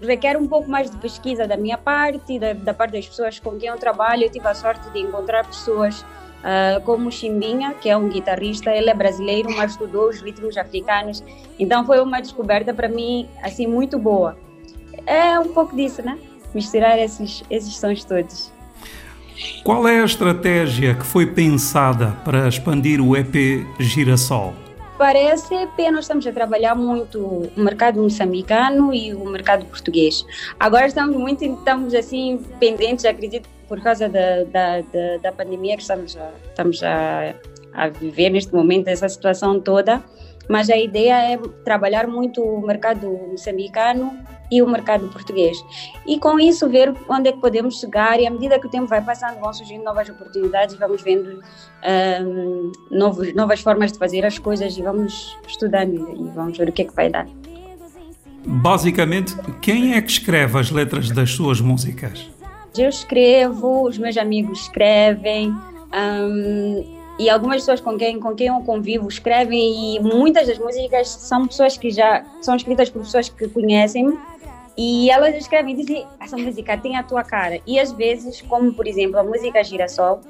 requer 0.00 0.36
um 0.36 0.46
pouco 0.46 0.70
mais 0.70 0.90
de 0.90 0.96
pesquisa 0.96 1.46
da 1.46 1.56
minha 1.56 1.78
parte, 1.78 2.38
da, 2.38 2.52
da 2.52 2.74
parte 2.74 2.92
das 2.92 3.06
pessoas 3.06 3.38
com 3.38 3.56
quem 3.58 3.68
eu 3.68 3.76
trabalho. 3.76 4.24
Eu 4.24 4.30
tive 4.30 4.46
a 4.46 4.54
sorte 4.54 4.88
de 4.90 5.00
encontrar 5.00 5.46
pessoas 5.46 6.04
ah, 6.48 6.80
como 6.84 7.10
Chimbinha, 7.10 7.74
que 7.74 7.88
é 7.88 7.96
um 7.96 8.08
guitarrista, 8.08 8.70
ele 8.70 8.88
é 8.88 8.94
brasileiro, 8.94 9.50
mas 9.56 9.72
estudou 9.72 10.08
os 10.08 10.20
ritmos 10.20 10.56
africanos. 10.56 11.22
Então 11.58 11.84
foi 11.84 12.00
uma 12.00 12.20
descoberta 12.20 12.72
para 12.72 12.88
mim 12.88 13.28
assim 13.42 13.66
muito 13.66 13.98
boa. 13.98 14.36
É 15.04 15.38
um 15.40 15.48
pouco 15.48 15.74
disso, 15.74 16.02
né? 16.02 16.16
Misturar 16.54 16.98
esses, 17.00 17.42
esses 17.50 17.76
sons 17.76 18.04
todos. 18.04 18.52
Qual 19.64 19.86
é 19.88 20.00
a 20.00 20.04
estratégia 20.04 20.94
que 20.94 21.04
foi 21.04 21.26
pensada 21.26 22.16
para 22.24 22.46
expandir 22.46 23.00
o 23.00 23.16
EP 23.16 23.66
Girassol? 23.80 24.54
Esse 24.98 25.54
EP, 25.54 25.92
nós 25.92 26.04
estamos 26.04 26.26
a 26.26 26.32
trabalhar 26.32 26.74
muito 26.74 27.20
o 27.20 27.60
mercado 27.60 28.02
moçambicano 28.02 28.94
e 28.94 29.12
o 29.12 29.26
mercado 29.26 29.66
português. 29.66 30.24
Agora 30.58 30.86
estamos 30.86 31.14
muito, 31.16 31.44
estamos 31.44 31.94
assim, 31.94 32.42
pendentes, 32.58 33.04
acredito, 33.04 33.46
por 33.68 33.80
causa 33.82 34.08
da, 34.08 34.44
da, 34.44 34.80
da, 34.80 35.16
da 35.22 35.32
pandemia 35.32 35.76
que 35.76 35.82
estamos, 35.82 36.16
a, 36.16 36.32
estamos 36.48 36.82
a, 36.82 37.34
a 37.74 37.88
viver 37.88 38.30
neste 38.30 38.54
momento, 38.54 38.88
essa 38.88 39.08
situação 39.08 39.60
toda, 39.60 40.02
mas 40.48 40.70
a 40.70 40.76
ideia 40.76 41.34
é 41.34 41.38
trabalhar 41.62 42.06
muito 42.06 42.42
o 42.42 42.66
mercado 42.66 43.06
moçambicano 43.06 44.18
e 44.50 44.62
o 44.62 44.68
mercado 44.68 45.08
português. 45.08 45.56
E 46.06 46.18
com 46.18 46.38
isso 46.38 46.68
ver 46.68 46.94
onde 47.08 47.28
é 47.28 47.32
que 47.32 47.40
podemos 47.40 47.80
chegar 47.80 48.20
e 48.20 48.26
à 48.26 48.30
medida 48.30 48.58
que 48.58 48.66
o 48.66 48.70
tempo 48.70 48.86
vai 48.86 49.02
passando 49.02 49.40
vão 49.40 49.52
surgindo 49.52 49.84
novas 49.84 50.08
oportunidades 50.08 50.74
e 50.74 50.78
vamos 50.78 51.02
vendo 51.02 51.40
um, 52.22 52.72
novos, 52.90 53.34
novas 53.34 53.60
formas 53.60 53.92
de 53.92 53.98
fazer 53.98 54.24
as 54.24 54.38
coisas 54.38 54.76
e 54.76 54.82
vamos 54.82 55.36
estudando 55.46 55.94
e 55.94 56.30
vamos 56.34 56.56
ver 56.56 56.68
o 56.68 56.72
que 56.72 56.82
é 56.82 56.84
que 56.84 56.94
vai 56.94 57.10
dar. 57.10 57.26
Basicamente, 58.46 59.34
quem 59.60 59.94
é 59.94 60.00
que 60.00 60.10
escreve 60.10 60.58
as 60.58 60.70
letras 60.70 61.10
das 61.10 61.32
suas 61.32 61.60
músicas? 61.60 62.30
Eu 62.78 62.88
escrevo, 62.88 63.88
os 63.88 63.98
meus 63.98 64.16
amigos 64.16 64.60
escrevem, 64.60 65.50
um, 65.50 66.95
e 67.18 67.30
algumas 67.30 67.56
pessoas 67.56 67.80
com 67.80 67.96
quem, 67.96 68.20
com 68.20 68.34
quem 68.34 68.48
eu 68.48 68.60
convivo 68.60 69.08
escrevem, 69.08 69.96
e 69.96 70.00
muitas 70.00 70.46
das 70.46 70.58
músicas 70.58 71.08
são 71.08 71.46
pessoas 71.46 71.76
que 71.76 71.90
já 71.90 72.24
são 72.40 72.56
escritas 72.56 72.90
por 72.90 73.02
pessoas 73.02 73.28
que 73.28 73.48
conhecem-me, 73.48 74.18
e 74.76 75.10
elas 75.10 75.34
escrevem 75.34 75.74
e 75.74 75.76
dizem: 75.78 76.06
essa 76.20 76.36
música 76.36 76.76
tem 76.76 76.96
a 76.96 77.02
tua 77.02 77.24
cara. 77.24 77.60
E 77.66 77.78
às 77.78 77.92
vezes, 77.92 78.42
como 78.42 78.72
por 78.74 78.86
exemplo 78.86 79.18
a 79.18 79.24
música 79.24 79.64
Girassol, 79.64 80.20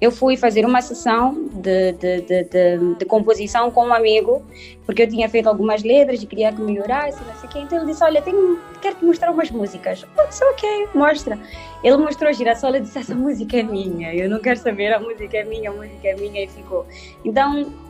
eu 0.00 0.10
fui 0.10 0.36
fazer 0.36 0.64
uma 0.64 0.80
sessão 0.80 1.48
de, 1.52 1.92
de, 1.92 2.20
de, 2.22 2.94
de, 2.98 3.04
composição 3.04 3.70
com 3.70 3.86
um 3.86 3.92
amigo, 3.92 4.42
porque 4.86 5.02
eu 5.02 5.08
tinha 5.08 5.28
feito 5.28 5.46
algumas 5.46 5.82
letras 5.82 6.22
e 6.22 6.26
queria 6.26 6.50
que 6.52 6.60
melhorasse, 6.62 7.22
não 7.22 7.34
sei 7.34 7.48
o 7.48 7.52
quê. 7.52 7.58
Então 7.58 7.78
ele 7.78 7.90
disse: 7.90 8.02
Olha, 8.02 8.22
tenho, 8.22 8.58
quero 8.80 8.96
te 8.96 9.04
mostrar 9.04 9.30
umas 9.30 9.50
músicas. 9.50 10.06
Eu 10.16 10.28
disse: 10.28 10.42
Ok, 10.44 10.88
mostra. 10.94 11.38
Ele 11.84 11.96
mostrou 11.98 12.32
Girassol 12.32 12.74
e 12.76 12.80
disse: 12.80 12.98
Essa 12.98 13.14
música 13.14 13.58
é 13.58 13.62
minha, 13.62 14.14
eu 14.14 14.28
não 14.30 14.40
quero 14.40 14.58
saber, 14.58 14.92
a 14.92 15.00
música 15.00 15.36
é 15.36 15.44
minha, 15.44 15.70
a 15.70 15.72
música 15.74 16.08
é 16.08 16.14
minha, 16.14 16.44
e 16.44 16.48
ficou. 16.48 16.86
Então 17.22 17.89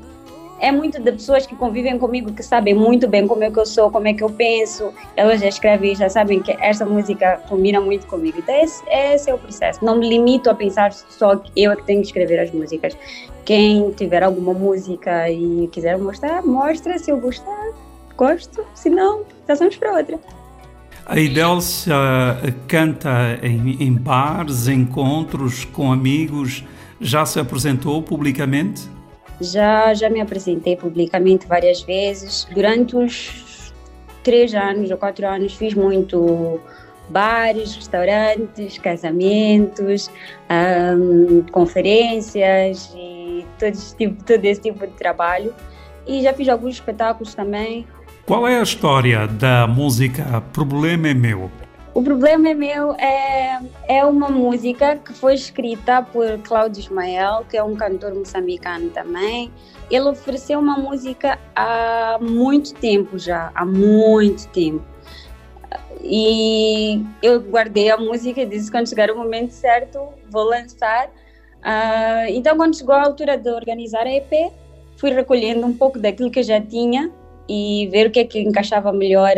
é 0.61 0.71
muito 0.71 1.00
de 1.00 1.11
pessoas 1.12 1.47
que 1.47 1.57
convivem 1.57 1.99
comigo 1.99 2.33
que 2.33 2.43
sabem 2.43 2.75
muito 2.75 3.09
bem 3.09 3.26
como 3.26 3.43
é 3.43 3.50
que 3.50 3.59
eu 3.59 3.64
sou, 3.64 3.90
como 3.90 4.07
é 4.07 4.12
que 4.12 4.23
eu 4.23 4.29
penso. 4.29 4.93
Elas 5.17 5.40
já 5.40 5.49
escrevem 5.49 5.95
já 5.95 6.09
sabem 6.09 6.40
que 6.40 6.52
esta 6.61 6.85
música 6.85 7.40
combina 7.49 7.81
muito 7.81 8.07
comigo. 8.07 8.38
Então 8.38 8.55
esse, 8.55 8.83
esse, 8.88 9.31
é 9.31 9.35
o 9.35 9.38
processo. 9.38 9.83
Não 9.85 9.99
me 9.99 10.09
limito 10.09 10.50
a 10.50 10.55
pensar 10.55 10.93
só 10.93 11.37
que 11.37 11.50
eu 11.57 11.73
é 11.73 11.76
que 11.76 11.85
tenho 11.85 12.00
que 12.00 12.09
escrever 12.09 12.38
as 12.38 12.50
músicas. 12.50 12.97
Quem 13.45 13.90
tiver 13.93 14.23
alguma 14.23 14.52
música 14.52 15.31
e 15.31 15.67
quiser 15.73 15.97
mostrar, 15.99 16.43
mostra. 16.43 16.99
Se 16.99 17.11
eu 17.11 17.19
gostar, 17.19 17.73
gosto. 18.17 18.64
Se 18.75 18.90
não, 18.90 19.23
passamos 19.47 19.76
para 19.76 19.97
outra. 19.97 20.19
A 21.07 21.19
Idelcia 21.19 21.97
canta 22.69 23.38
em, 23.43 23.83
em 23.83 23.93
bares, 23.95 24.69
encontros 24.69 25.64
com 25.64 25.90
amigos. 25.90 26.62
Já 27.00 27.25
se 27.25 27.40
apresentou 27.40 28.02
publicamente? 28.02 29.00
Já, 29.41 29.95
já 29.95 30.11
me 30.11 30.21
apresentei 30.21 30.77
publicamente 30.77 31.47
várias 31.47 31.83
vezes. 31.83 32.47
Durante 32.53 32.97
os 32.97 33.73
três 34.23 34.55
anos 34.55 34.91
ou 34.91 34.97
quatro 34.97 35.27
anos 35.27 35.55
fiz 35.55 35.75
muito 35.75 36.61
bares, 37.09 37.75
restaurantes, 37.75 38.79
casamentos, 38.79 40.11
um, 40.50 41.43
conferências 41.50 42.93
e 42.97 43.45
todo 43.59 43.69
esse, 43.71 43.97
tipo, 43.97 44.25
todo 44.25 44.45
esse 44.45 44.61
tipo 44.61 44.87
de 44.87 44.93
trabalho. 44.93 45.53
E 46.07 46.23
já 46.23 46.33
fiz 46.33 46.49
alguns 46.49 46.75
espetáculos 46.75 47.35
também. 47.35 47.87
Qual 48.26 48.47
é 48.47 48.59
a 48.59 48.63
história 48.63 49.26
da 49.26 49.67
música 49.67 50.43
Problema 50.53 51.09
é 51.09 51.15
Meu? 51.15 51.50
O 51.93 52.03
problema 52.03 52.50
é 52.50 52.55
meu 52.55 52.95
é, 52.95 53.61
é 53.89 54.05
uma 54.05 54.29
música 54.29 54.97
que 54.97 55.13
foi 55.13 55.35
escrita 55.35 56.00
por 56.00 56.39
Cláudio 56.39 56.81
Ismael, 56.81 57.45
que 57.50 57.57
é 57.57 57.65
um 57.65 57.75
cantor 57.75 58.15
moçambicano 58.15 58.91
também. 58.91 59.50
Ele 59.91 60.09
ofereceu 60.09 60.61
uma 60.61 60.79
música 60.79 61.37
há 61.55 62.17
muito 62.21 62.75
tempo 62.75 63.19
já, 63.19 63.50
há 63.57 63.65
muito 63.65 64.47
tempo. 64.49 64.85
E 66.03 67.05
eu 67.21 67.41
guardei 67.41 67.91
a 67.91 67.97
música 67.97 68.41
e 68.41 68.47
disse 68.47 68.71
quando 68.71 68.89
chegar 68.89 69.11
o 69.11 69.17
momento 69.17 69.50
certo 69.50 69.99
vou 70.31 70.45
lançar. 70.45 71.09
Uh, 71.09 72.29
então 72.29 72.57
quando 72.57 72.76
chegou 72.76 72.95
a 72.95 73.03
altura 73.03 73.37
de 73.37 73.50
organizar 73.50 74.07
a 74.07 74.13
EP, 74.13 74.53
fui 74.97 75.11
recolhendo 75.11 75.67
um 75.67 75.76
pouco 75.76 75.99
daquilo 75.99 76.31
que 76.31 76.39
eu 76.39 76.45
já 76.45 76.61
tinha 76.61 77.11
e 77.49 77.89
ver 77.91 78.07
o 78.07 78.11
que 78.13 78.21
é 78.21 78.25
que 78.25 78.41
encaixava 78.41 78.93
melhor 78.93 79.33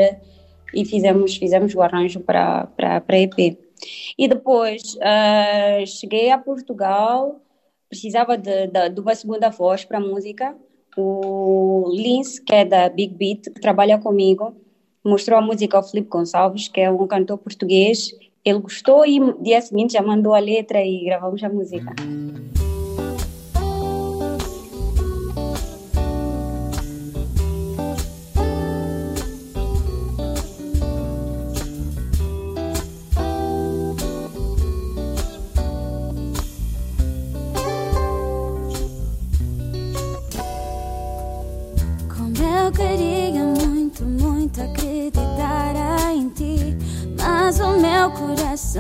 e 0.75 0.85
fizemos, 0.85 1.37
fizemos 1.37 1.75
o 1.75 1.83
arranjo 1.83 2.21
para, 2.21 2.67
para, 2.67 3.01
para 3.01 3.17
a 3.17 3.21
EP. 3.21 3.59
E 4.17 4.29
depois 4.29 4.95
uh, 4.97 5.87
cheguei 5.87 6.31
a 6.31 6.39
Portugal, 6.39 7.41
precisava 7.89 8.39
de, 8.39 8.69
de, 8.69 8.89
de 8.91 9.01
uma 9.01 9.15
segunda 9.15 9.51
voz 9.51 9.85
para 9.85 9.99
a 9.99 10.01
música. 10.01 10.57
O 10.97 11.91
Lins, 11.93 12.39
que 12.39 12.55
é 12.55 12.65
da 12.65 12.89
Big 12.89 13.15
Beat, 13.15 13.45
que 13.45 13.61
trabalha 13.61 13.99
comigo, 13.99 14.55
mostrou 15.05 15.39
a 15.39 15.43
música 15.43 15.77
ao 15.77 15.83
Felipe 15.83 16.09
Gonçalves, 16.09 16.69
que 16.69 16.81
é 16.81 16.91
um 16.91 17.07
cantor 17.07 17.39
português. 17.39 18.11
Ele 18.45 18.59
gostou 18.61 19.07
e 19.07 19.19
dia 19.43 19.61
seguinte 19.61 19.95
já 19.95 20.03
mandou 20.03 20.35
a 20.35 20.39
letra 20.39 20.85
e 20.85 21.05
gravamos 21.05 21.43
a 21.43 21.49
música. 21.49 21.95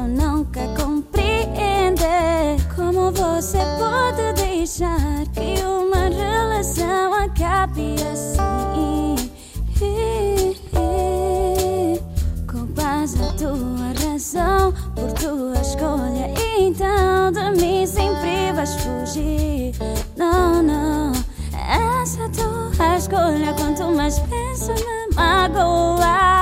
Não 0.01 0.45
quer 0.47 0.75
compreender 0.75 2.57
como 2.75 3.11
você 3.13 3.59
pode 3.79 4.33
deixar 4.43 5.27
que 5.35 5.63
uma 5.63 6.09
relação 6.09 7.13
acabe 7.13 7.97
assim. 8.11 9.31
Com 12.51 12.65
base 12.75 13.23
a 13.23 13.33
tua 13.33 13.93
razão, 14.11 14.73
por 14.95 15.13
tua 15.13 15.61
escolha, 15.61 16.33
então 16.59 17.31
de 17.33 17.61
mim 17.61 17.87
sempre 17.87 18.53
vais 18.55 18.75
fugir. 18.77 19.75
Não, 20.17 20.63
não, 20.63 21.13
essa 22.03 22.29
tua 22.31 22.97
escolha. 22.97 23.53
Quanto 23.55 23.95
mais 23.95 24.19
penso, 24.21 24.73
me 24.73 25.15
magoa. 25.15 26.42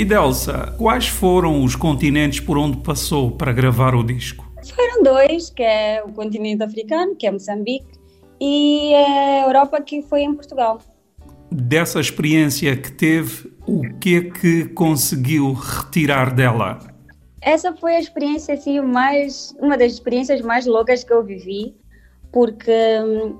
E 0.00 0.04
Delsa, 0.06 0.74
quais 0.78 1.08
foram 1.08 1.62
os 1.62 1.76
continentes 1.76 2.40
por 2.40 2.56
onde 2.56 2.78
passou 2.78 3.32
para 3.32 3.52
gravar 3.52 3.94
o 3.94 4.02
disco? 4.02 4.50
Foram 4.74 5.02
dois, 5.02 5.50
que 5.50 5.62
é 5.62 6.02
o 6.02 6.10
continente 6.10 6.62
africano, 6.62 7.14
que 7.14 7.26
é 7.26 7.30
Moçambique, 7.30 7.86
e 8.40 8.94
a 8.94 9.46
Europa, 9.46 9.78
que 9.82 10.00
foi 10.00 10.22
em 10.22 10.34
Portugal. 10.34 10.80
Dessa 11.52 12.00
experiência 12.00 12.74
que 12.78 12.90
teve, 12.90 13.52
o 13.66 13.82
que 13.98 14.16
é 14.16 14.20
que 14.22 14.64
conseguiu 14.70 15.52
retirar 15.52 16.34
dela? 16.34 16.78
Essa 17.42 17.74
foi 17.74 17.96
a 17.96 18.00
experiência, 18.00 18.54
assim, 18.54 18.80
mais, 18.80 19.54
uma 19.60 19.76
das 19.76 19.92
experiências 19.92 20.40
mais 20.40 20.64
loucas 20.64 21.04
que 21.04 21.12
eu 21.12 21.22
vivi, 21.22 21.76
porque 22.32 22.72
hum, 23.04 23.38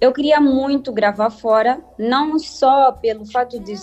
eu 0.00 0.12
queria 0.12 0.40
muito 0.40 0.92
gravar 0.92 1.30
fora, 1.30 1.80
não 1.96 2.36
só 2.36 2.90
pelo 2.90 3.24
fato 3.24 3.60
de 3.60 3.74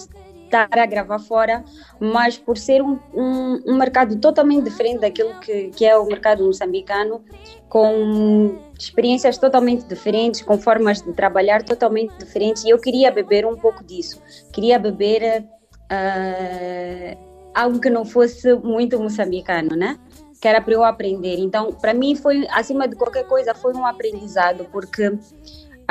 estar 0.51 0.67
a 0.77 0.85
gravar 0.85 1.19
fora, 1.19 1.63
mas 1.99 2.37
por 2.37 2.57
ser 2.57 2.81
um, 2.81 2.99
um, 3.13 3.61
um 3.65 3.77
mercado 3.77 4.17
totalmente 4.17 4.65
diferente 4.65 4.99
daquilo 4.99 5.39
que, 5.39 5.69
que 5.69 5.85
é 5.85 5.97
o 5.97 6.05
mercado 6.05 6.45
moçambicano, 6.45 7.23
com 7.69 8.59
experiências 8.77 9.37
totalmente 9.37 9.85
diferentes, 9.85 10.41
com 10.41 10.57
formas 10.57 11.01
de 11.01 11.13
trabalhar 11.13 11.63
totalmente 11.63 12.13
diferentes, 12.17 12.65
e 12.65 12.69
eu 12.69 12.77
queria 12.77 13.09
beber 13.11 13.45
um 13.45 13.55
pouco 13.55 13.83
disso. 13.83 14.21
Queria 14.51 14.77
beber 14.77 15.45
ah, 15.89 17.15
algo 17.53 17.79
que 17.79 17.89
não 17.89 18.03
fosse 18.03 18.53
muito 18.55 18.99
moçambicano, 18.99 19.75
né? 19.75 19.97
Que 20.41 20.47
era 20.47 20.59
para 20.59 20.73
eu 20.73 20.83
aprender. 20.83 21.37
Então, 21.37 21.71
para 21.71 21.93
mim 21.93 22.15
foi, 22.15 22.47
acima 22.49 22.87
de 22.87 22.95
qualquer 22.95 23.25
coisa, 23.25 23.53
foi 23.53 23.73
um 23.73 23.85
aprendizado, 23.85 24.65
porque 24.71 25.11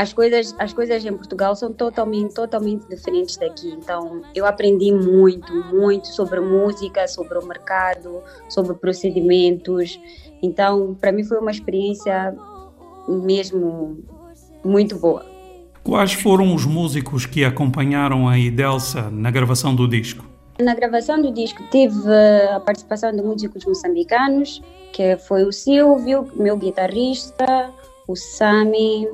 as 0.01 0.15
coisas, 0.15 0.55
as 0.59 0.73
coisas 0.73 1.05
em 1.05 1.13
Portugal 1.13 1.55
são 1.55 1.75
totalmente, 1.75 2.33
totalmente 2.33 2.89
diferentes 2.89 3.37
daqui. 3.37 3.69
Então, 3.69 4.23
eu 4.35 4.47
aprendi 4.47 4.91
muito, 4.91 5.53
muito 5.75 6.07
sobre 6.07 6.41
música, 6.41 7.07
sobre 7.07 7.37
o 7.37 7.45
mercado, 7.45 8.23
sobre 8.49 8.73
procedimentos. 8.73 10.01
Então, 10.43 10.97
para 10.99 11.13
mim 11.13 11.23
foi 11.23 11.39
uma 11.39 11.51
experiência 11.51 12.35
mesmo 13.07 14.03
muito 14.65 14.99
boa. 14.99 15.23
Quais 15.85 16.15
foram 16.15 16.55
os 16.55 16.65
músicos 16.65 17.27
que 17.27 17.45
acompanharam 17.45 18.27
a 18.27 18.39
Idelsa 18.39 19.11
na 19.11 19.31
gravação 19.31 19.75
do 19.75 19.87
disco? 19.87 20.25
Na 20.59 20.75
gravação 20.75 21.21
do 21.21 21.31
disco 21.31 21.63
tive 21.71 21.95
a 22.55 22.61
participação 22.61 23.13
de 23.13 23.21
músicos 23.21 23.67
moçambicanos, 23.67 24.63
que 24.95 25.19
foi 25.19 25.45
o 25.45 25.53
Silvio, 25.53 26.27
meu 26.37 26.57
guitarrista, 26.57 27.71
o 28.09 28.17
Sami, 28.17 29.07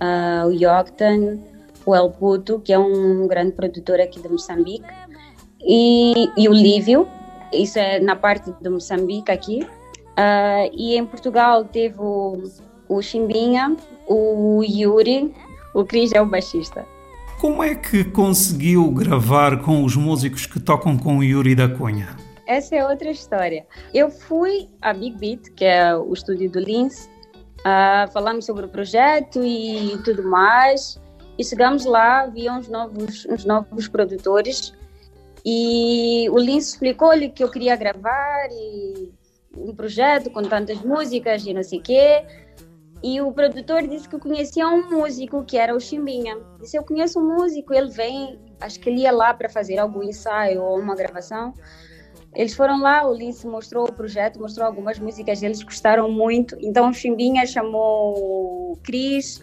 ah, 0.00 0.44
o 0.46 0.50
Yoctan, 0.50 1.38
o 1.84 1.94
El 1.94 2.10
Puto, 2.10 2.60
que 2.60 2.72
é 2.72 2.78
um 2.78 3.26
grande 3.26 3.52
produtor 3.52 4.00
aqui 4.00 4.20
de 4.20 4.28
Moçambique, 4.28 4.86
e, 5.60 6.30
e 6.36 6.48
o 6.48 6.52
Lívio, 6.52 7.08
isso 7.52 7.78
é 7.78 8.00
na 8.00 8.16
parte 8.16 8.52
de 8.60 8.68
Moçambique 8.68 9.30
aqui. 9.30 9.66
Ah, 10.16 10.68
e 10.72 10.96
em 10.96 11.04
Portugal 11.04 11.64
teve 11.64 11.96
o, 11.98 12.42
o 12.88 13.02
Chimbinha, 13.02 13.76
o 14.06 14.62
Yuri, 14.62 15.34
o 15.74 15.84
Cris 15.84 16.12
é 16.12 16.20
o 16.20 16.26
baixista. 16.26 16.86
Como 17.40 17.62
é 17.62 17.74
que 17.74 18.02
conseguiu 18.02 18.90
gravar 18.90 19.62
com 19.62 19.84
os 19.84 19.94
músicos 19.94 20.46
que 20.46 20.58
tocam 20.58 20.96
com 20.96 21.18
o 21.18 21.22
Yuri 21.22 21.54
da 21.54 21.68
Cunha? 21.68 22.16
Essa 22.46 22.76
é 22.76 22.86
outra 22.86 23.10
história. 23.10 23.66
Eu 23.92 24.10
fui 24.10 24.68
à 24.80 24.94
Big 24.94 25.18
Beat, 25.18 25.50
que 25.54 25.64
é 25.64 25.94
o 25.94 26.12
estúdio 26.12 26.48
do 26.48 26.60
Lins, 26.60 27.10
ah, 27.68 28.08
falamos 28.12 28.46
sobre 28.46 28.64
o 28.64 28.68
projeto 28.68 29.42
e 29.42 29.98
tudo 30.04 30.22
mais. 30.22 31.00
E 31.36 31.44
chegamos 31.44 31.84
lá, 31.84 32.20
havia 32.20 32.52
uns 32.52 32.68
novos, 32.68 33.26
uns 33.26 33.44
novos 33.44 33.88
produtores 33.88 34.72
e 35.44 36.30
o 36.30 36.38
Lins 36.38 36.68
explicou-lhe 36.68 37.28
que 37.28 37.42
eu 37.42 37.50
queria 37.50 37.74
gravar 37.74 38.48
e 38.52 39.12
um 39.56 39.74
projeto 39.74 40.30
com 40.30 40.42
tantas 40.42 40.80
músicas 40.80 41.44
e 41.44 41.52
não 41.52 41.64
sei 41.64 41.80
o 41.80 41.82
quê. 41.82 42.24
E 43.02 43.20
o 43.20 43.32
produtor 43.32 43.84
disse 43.88 44.08
que 44.08 44.16
conhecia 44.16 44.68
um 44.68 44.88
músico 44.88 45.44
que 45.44 45.58
era 45.58 45.74
o 45.74 45.80
Chimbinha. 45.80 46.38
Disse: 46.60 46.78
Eu 46.78 46.84
conheço 46.84 47.18
um 47.18 47.34
músico, 47.36 47.74
ele 47.74 47.90
vem, 47.90 48.38
acho 48.60 48.78
que 48.78 48.88
ele 48.88 49.00
ia 49.00 49.10
lá 49.10 49.34
para 49.34 49.48
fazer 49.48 49.78
algum 49.78 50.04
ensaio 50.04 50.62
ou 50.62 50.78
uma 50.78 50.94
gravação. 50.94 51.52
Eles 52.36 52.54
foram 52.54 52.78
lá, 52.82 53.08
o 53.08 53.14
Lince 53.14 53.46
mostrou 53.46 53.88
o 53.88 53.92
projeto, 53.92 54.38
mostrou 54.38 54.66
algumas 54.66 54.98
músicas, 54.98 55.42
eles 55.42 55.62
gostaram 55.62 56.10
muito. 56.12 56.54
Então 56.60 56.90
o 56.90 56.92
Chimbinha 56.92 57.46
chamou 57.46 58.72
o 58.72 58.78
Cris 58.84 59.42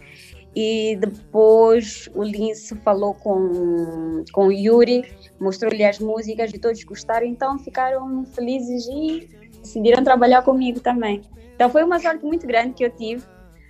e 0.55 0.95
depois 0.97 2.07
o 2.13 2.21
Lince 2.21 2.75
falou 2.75 3.15
com, 3.15 4.23
com 4.31 4.47
o 4.47 4.51
Yuri, 4.51 5.11
mostrou-lhe 5.39 5.83
as 5.83 5.97
músicas 5.97 6.53
e 6.53 6.59
todos 6.59 6.83
gostaram. 6.83 7.25
Então 7.25 7.57
ficaram 7.57 8.23
felizes 8.25 8.85
e 8.85 9.27
decidiram 9.59 10.03
trabalhar 10.03 10.43
comigo 10.43 10.79
também. 10.79 11.21
Então 11.55 11.71
foi 11.71 11.83
uma 11.83 11.99
sorte 11.99 12.23
muito 12.23 12.45
grande 12.45 12.75
que 12.75 12.85
eu 12.85 12.91
tive 12.91 13.23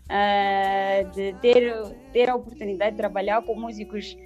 ah, 0.10 1.02
de 1.16 1.34
ter, 1.36 1.74
ter 2.12 2.30
a 2.30 2.36
oportunidade 2.36 2.92
de 2.92 2.98
trabalhar 2.98 3.42
com 3.44 3.56
músicos 3.56 4.18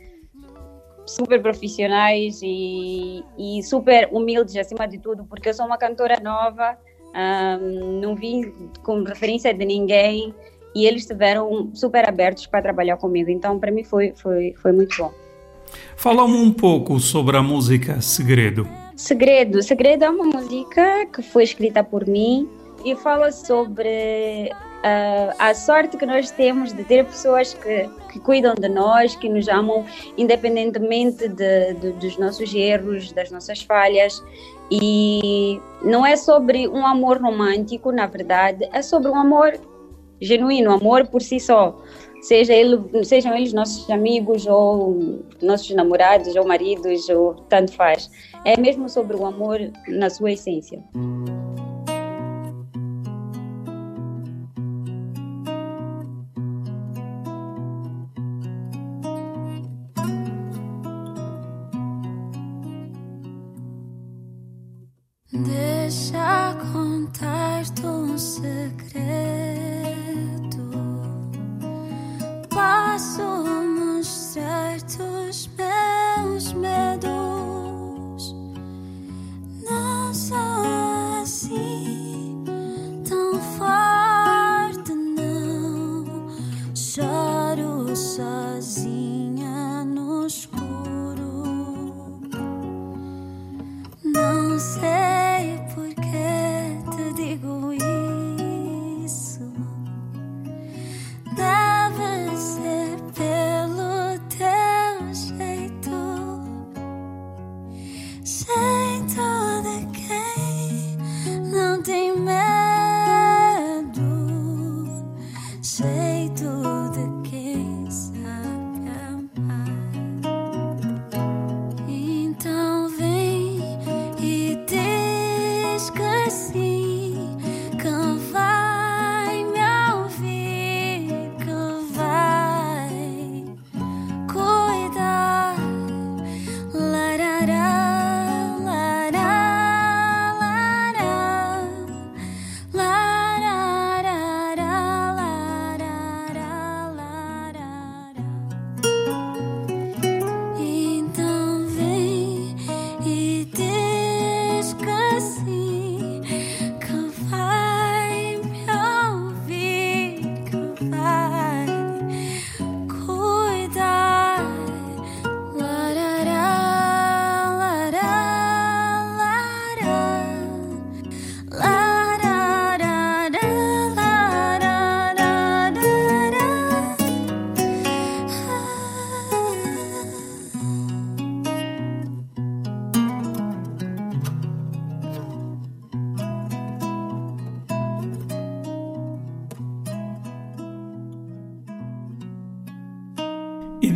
super 1.07 1.41
profissionais 1.41 2.39
e, 2.43 3.23
e 3.37 3.63
super 3.63 4.09
humildes 4.11 4.55
acima 4.57 4.87
de 4.87 4.99
tudo, 4.99 5.23
porque 5.23 5.49
eu 5.49 5.53
sou 5.53 5.65
uma 5.65 5.77
cantora 5.77 6.19
nova, 6.19 6.77
ahm, 7.13 7.99
não 8.01 8.15
vim 8.15 8.53
com 8.83 9.03
referência 9.03 9.53
de 9.53 9.65
ninguém 9.65 10.33
e 10.75 10.85
eles 10.85 11.01
estiveram 11.01 11.71
super 11.73 12.07
abertos 12.07 12.45
para 12.45 12.61
trabalhar 12.61 12.97
comigo. 12.97 13.29
Então, 13.29 13.57
para 13.57 13.71
mim 13.71 13.83
foi, 13.83 14.13
foi, 14.15 14.53
foi 14.61 14.71
muito 14.71 14.95
bom. 14.97 15.11
Fala-me 15.95 16.35
um 16.35 16.51
pouco 16.51 16.99
sobre 16.99 17.37
a 17.37 17.41
música 17.41 17.99
Segredo. 18.01 18.67
Segredo. 18.95 19.61
Segredo 19.61 20.05
é 20.05 20.09
uma 20.09 20.25
música 20.25 21.05
que 21.07 21.21
foi 21.21 21.43
escrita 21.43 21.83
por 21.83 22.05
mim 22.05 22.47
e 22.85 22.95
fala 22.95 23.31
sobre 23.31 24.51
ah, 24.83 25.33
a 25.39 25.53
sorte 25.53 25.97
que 25.97 26.05
nós 26.05 26.31
temos 26.31 26.73
de 26.73 26.83
ter 26.83 27.05
pessoas 27.05 27.53
que, 27.53 27.89
que 28.11 28.19
cuidam 28.19 28.55
de 28.55 28.69
nós, 28.69 29.15
que 29.15 29.27
nos 29.29 29.47
amam, 29.47 29.85
independentemente 30.17 31.27
de, 31.27 31.73
de- 31.73 31.91
dos 31.93 32.17
nossos 32.17 32.53
erros, 32.53 33.11
das 33.11 33.31
nossas 33.31 33.61
falhas. 33.61 34.23
E 34.69 35.59
não 35.81 36.05
é 36.05 36.15
sobre 36.17 36.67
um 36.67 36.85
amor 36.85 37.21
romântico, 37.21 37.91
na 37.91 38.05
verdade, 38.05 38.67
é 38.73 38.81
sobre 38.81 39.09
um 39.09 39.15
amor 39.15 39.53
genuíno, 40.19 40.71
amor 40.71 41.07
por 41.07 41.21
si 41.21 41.39
só. 41.39 41.79
Seja 42.21 42.51
ele, 42.51 43.05
sejam 43.05 43.35
eles 43.35 43.53
nossos 43.53 43.89
amigos 43.89 44.47
ou 44.47 45.23
nossos 45.41 45.69
namorados 45.75 46.35
ou 46.35 46.45
maridos 46.47 47.07
ou 47.09 47.35
tanto 47.47 47.71
faz. 47.73 48.09
É 48.43 48.59
mesmo 48.59 48.89
sobre 48.89 49.15
o 49.15 49.25
amor 49.25 49.59
na 49.87 50.09
sua 50.09 50.31
essência. 50.31 50.83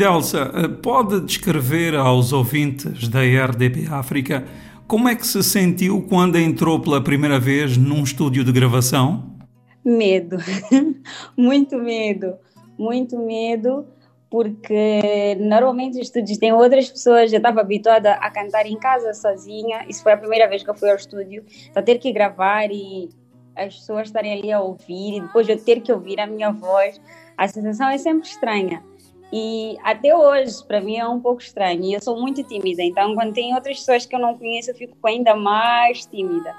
Idelsa, 0.02 0.52
eh, 0.56 0.68
pode 0.68 1.22
descrever 1.22 1.94
aos 1.94 2.34
ouvintes 2.34 3.08
da 3.08 3.20
RDP 3.20 3.88
África 3.88 4.44
como 4.88 5.08
é 5.08 5.16
que 5.16 5.28
se 5.28 5.44
sentiu 5.44 6.02
quando 6.10 6.40
entrou 6.40 6.80
pela 6.80 7.00
primeira 7.04 7.40
vez 7.40 7.78
num 7.78 8.02
estúdio 8.02 8.44
de 8.44 8.52
gravação? 8.52 9.38
Medo, 9.86 10.38
muito 11.38 11.78
medo, 11.78 12.34
muito 12.80 13.16
medo, 13.20 13.86
porque 14.28 15.38
normalmente 15.40 16.00
os 16.00 16.08
estúdios 16.08 16.40
têm 16.40 16.52
outras 16.52 16.90
pessoas, 16.90 17.32
eu 17.32 17.38
estava 17.38 17.62
habituada 17.62 18.14
a 18.14 18.32
cantar 18.32 18.66
em 18.66 18.80
casa 18.80 19.14
sozinha, 19.14 19.86
isso 19.88 20.02
foi 20.02 20.14
a 20.14 20.18
primeira 20.18 20.50
vez 20.50 20.64
que 20.64 20.70
eu 20.72 20.76
fui 20.76 20.90
ao 20.90 20.96
estúdio, 20.96 21.46
a 21.76 21.82
ter 21.84 22.00
que 22.00 22.12
gravar 22.12 22.72
e 22.72 23.08
as 23.56 23.76
pessoas 23.76 24.08
estarem 24.08 24.34
ali 24.34 24.52
a 24.52 24.62
ouvir, 24.62 25.18
e 25.18 25.22
depois 25.22 25.48
eu 25.48 25.64
ter 25.64 25.80
que 25.82 25.94
ouvir 25.94 26.20
a 26.20 26.26
minha 26.26 26.52
voz, 26.52 27.00
a 27.38 27.48
sensação 27.48 27.88
é 27.88 28.00
sempre 28.00 28.28
estranha. 28.28 28.84
E 29.32 29.78
até 29.84 30.16
hoje, 30.16 30.64
para 30.66 30.82
mim, 30.82 30.98
é 30.98 31.08
um 31.08 31.20
pouco 31.20 31.42
estranho. 31.42 31.84
E 31.84 31.94
eu 31.94 32.02
sou 32.02 32.20
muito 32.20 32.44
tímida, 32.44 32.84
então 32.84 33.16
quando 33.16 33.34
tem 33.34 33.54
outras 33.56 33.80
pessoas 33.80 34.06
que 34.06 34.16
eu 34.16 34.20
não 34.20 34.38
conheço, 34.38 34.72
eu 34.72 34.76
fico 34.76 34.96
ainda 35.08 35.36
mais 35.36 36.06
tímida. 36.06 36.54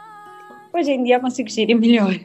Hoje 0.72 0.92
em 0.92 1.04
dia 1.04 1.20
consigo 1.20 1.50
gerir 1.50 1.78
melhor. 1.78 2.18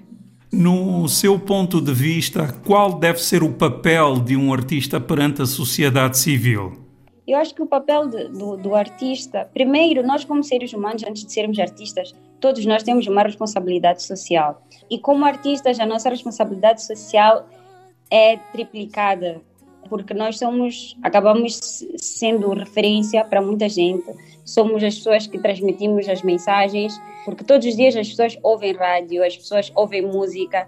No 0.50 1.08
seu 1.10 1.38
ponto 1.38 1.82
de 1.82 1.94
vista, 1.94 2.54
qual 2.66 2.94
deve 2.94 3.20
ser 3.20 3.44
o 3.44 3.52
papel 3.52 4.22
de 4.22 4.38
um 4.38 4.54
artista 4.54 4.98
perante 5.00 5.42
a 5.42 5.46
sociedade 5.46 6.18
civil? 6.18 6.72
Eu 7.28 7.38
acho 7.38 7.54
que 7.54 7.62
o 7.62 7.66
papel 7.66 8.08
de, 8.08 8.30
do, 8.30 8.56
do 8.56 8.74
artista, 8.74 9.50
primeiro, 9.54 10.02
nós 10.08 10.24
como 10.24 10.42
seres 10.42 10.72
humanos, 10.72 11.04
antes 11.04 11.26
de 11.26 11.34
sermos 11.34 11.60
artistas, 11.60 12.16
todos 12.40 12.66
nós 12.66 12.84
temos 12.84 13.06
uma 13.08 13.22
responsabilidade 13.24 14.02
social. 14.02 14.66
E 14.90 14.98
como 14.98 15.26
artistas, 15.26 15.78
a 15.82 15.86
nossa 15.86 16.10
responsabilidade 16.10 16.82
social 16.86 17.46
é 18.10 18.38
triplicada 18.38 19.42
porque 19.88 20.14
nós 20.14 20.38
somos, 20.38 20.96
acabamos 21.02 21.84
sendo 21.98 22.54
referência 22.54 23.24
para 23.24 23.42
muita 23.42 23.68
gente, 23.68 24.06
somos 24.46 24.84
as 24.84 24.96
pessoas 24.96 25.28
que 25.28 25.40
transmitimos 25.40 26.08
as 26.08 26.22
mensagens, 26.22 27.00
porque 27.26 27.44
todos 27.44 27.68
os 27.68 27.76
dias 27.76 27.96
as 27.96 28.10
pessoas 28.10 28.38
ouvem 28.44 28.74
rádio, 28.74 29.24
as 29.24 29.36
pessoas 29.36 29.72
ouvem 29.76 30.02
música 30.02 30.68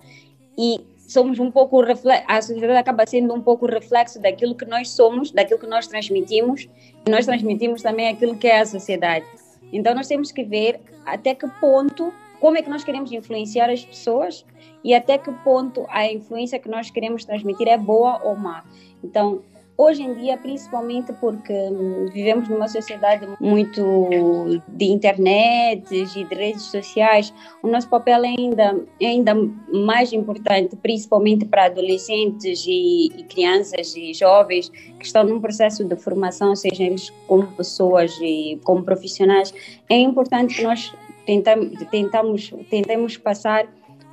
e 0.58 0.82
somos 1.08 1.40
um 1.40 1.50
pouco 1.50 1.82
a 2.28 2.42
sociedade 2.42 2.78
acaba 2.78 3.06
sendo 3.08 3.34
um 3.34 3.42
pouco 3.42 3.66
reflexo 3.66 4.22
daquilo 4.22 4.54
que 4.56 4.66
nós 4.66 4.92
somos, 4.92 5.32
daquilo 5.32 5.60
que 5.60 5.68
nós 5.68 5.88
transmitimos, 5.88 6.70
e 7.06 7.10
nós 7.10 7.26
transmitimos 7.26 7.82
também 7.82 8.08
aquilo 8.10 8.38
que 8.38 8.48
é 8.48 8.60
a 8.60 8.66
sociedade. 8.66 9.26
Então 9.74 9.96
nós 9.96 10.08
temos 10.08 10.32
que 10.32 10.44
ver 10.44 10.80
até 11.06 11.34
que 11.34 11.48
ponto, 11.60 12.14
como 12.40 12.58
é 12.58 12.62
que 12.62 12.70
nós 12.70 12.84
queremos 12.84 13.12
influenciar 13.12 13.70
as 13.70 13.84
pessoas 13.84 14.46
e 14.84 14.94
até 14.94 15.18
que 15.18 15.32
ponto 15.44 15.86
a 15.90 16.12
influência 16.12 16.60
que 16.60 16.70
nós 16.70 16.90
queremos 16.90 17.26
transmitir 17.26 17.68
é 17.68 17.78
boa 17.78 18.22
ou 18.24 18.36
má. 18.36 18.64
Então, 19.04 19.42
hoje 19.80 20.04
em 20.04 20.14
dia, 20.14 20.38
principalmente 20.38 21.14
porque 21.14 21.54
hum, 21.54 22.08
vivemos 22.12 22.50
numa 22.50 22.68
sociedade 22.68 23.26
muito 23.40 24.62
de 24.68 24.86
internet 24.86 25.86
e 25.90 26.24
de 26.26 26.36
redes 26.36 26.64
sociais, 26.64 27.34
o 27.64 27.68
nosso 27.68 27.88
papel 27.88 28.24
é 28.26 28.28
ainda, 28.28 28.86
é 29.00 29.06
ainda 29.06 29.34
mais 29.74 30.12
importante, 30.12 30.76
principalmente 30.76 31.46
para 31.46 31.68
adolescentes 31.68 32.66
e, 32.68 33.08
e 33.18 33.24
crianças 33.24 33.96
e 33.96 34.14
jovens 34.14 34.68
que 34.68 35.06
estão 35.06 35.24
num 35.24 35.40
processo 35.40 35.86
de 35.86 35.96
formação, 35.96 36.56
sejam 36.58 36.88
eles 36.88 37.10
como 37.26 37.48
pessoas 37.48 38.18
e 38.22 38.60
como 38.66 38.84
profissionais. 38.84 39.54
É 39.90 39.98
importante 39.98 40.56
que 40.56 40.64
nós 40.64 40.94
tentamos, 41.30 41.70
tentamos, 41.92 42.52
tentemos 42.72 43.18
passar 43.18 43.68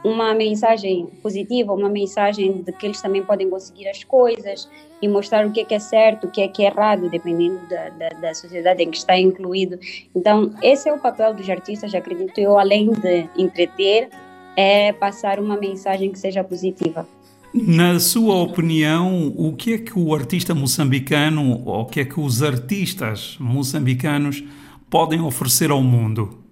uma 0.05 0.35
mensagem 0.35 1.07
positiva, 1.23 1.73
uma 1.73 1.89
mensagem 1.89 2.63
de 2.63 2.71
que 2.73 2.85
eles 2.85 3.01
também 3.01 3.23
podem 3.23 3.49
conseguir 3.49 3.89
as 3.89 4.05
coisas 4.05 4.69
e 5.01 5.09
mostrar 5.09 5.47
o 5.47 5.51
que 5.51 5.61
é, 5.61 5.65
que 5.65 5.75
é 5.75 5.79
certo, 5.79 6.27
o 6.27 6.31
que 6.31 6.43
é 6.43 6.49
que 6.49 6.63
é 6.63 6.67
errado, 6.67 7.09
dependendo 7.09 7.59
da, 7.71 7.89
da, 7.89 8.09
da, 8.21 8.35
sociedade 8.35 8.83
em 8.83 8.91
que 8.91 8.99
está 8.99 9.19
incluído. 9.19 9.79
Então, 10.15 10.53
esse 10.63 10.91
é 10.91 10.93
o 10.93 10.99
papel 10.99 11.33
dos 11.33 11.49
artistas, 11.49 11.95
acredito 11.95 12.39
eu, 12.39 12.59
além 12.59 12.93
de 12.93 13.29
entreter, 13.37 14.11
é 14.55 14.93
passar 14.93 15.41
uma 15.41 15.57
mensagem 15.57 16.13
que 16.13 16.19
seja 16.19 16.45
positiva. 16.45 17.09
Na 17.55 17.99
sua 17.99 18.35
opinião, 18.43 19.33
o 19.35 19.55
que 19.57 19.73
é 19.73 19.79
que 19.79 19.99
o 19.99 20.15
artista 20.15 20.55
moçambicano 20.55 21.63
ou 21.65 21.81
o 21.81 21.87
que 21.87 22.01
é 22.01 22.05
que 22.05 22.21
os 22.21 22.43
artistas 22.43 23.39
moçambicanos 23.41 24.45
podem 24.91 25.23
oferecer 25.23 25.71
ao 25.71 25.83
mundo? 25.83 26.46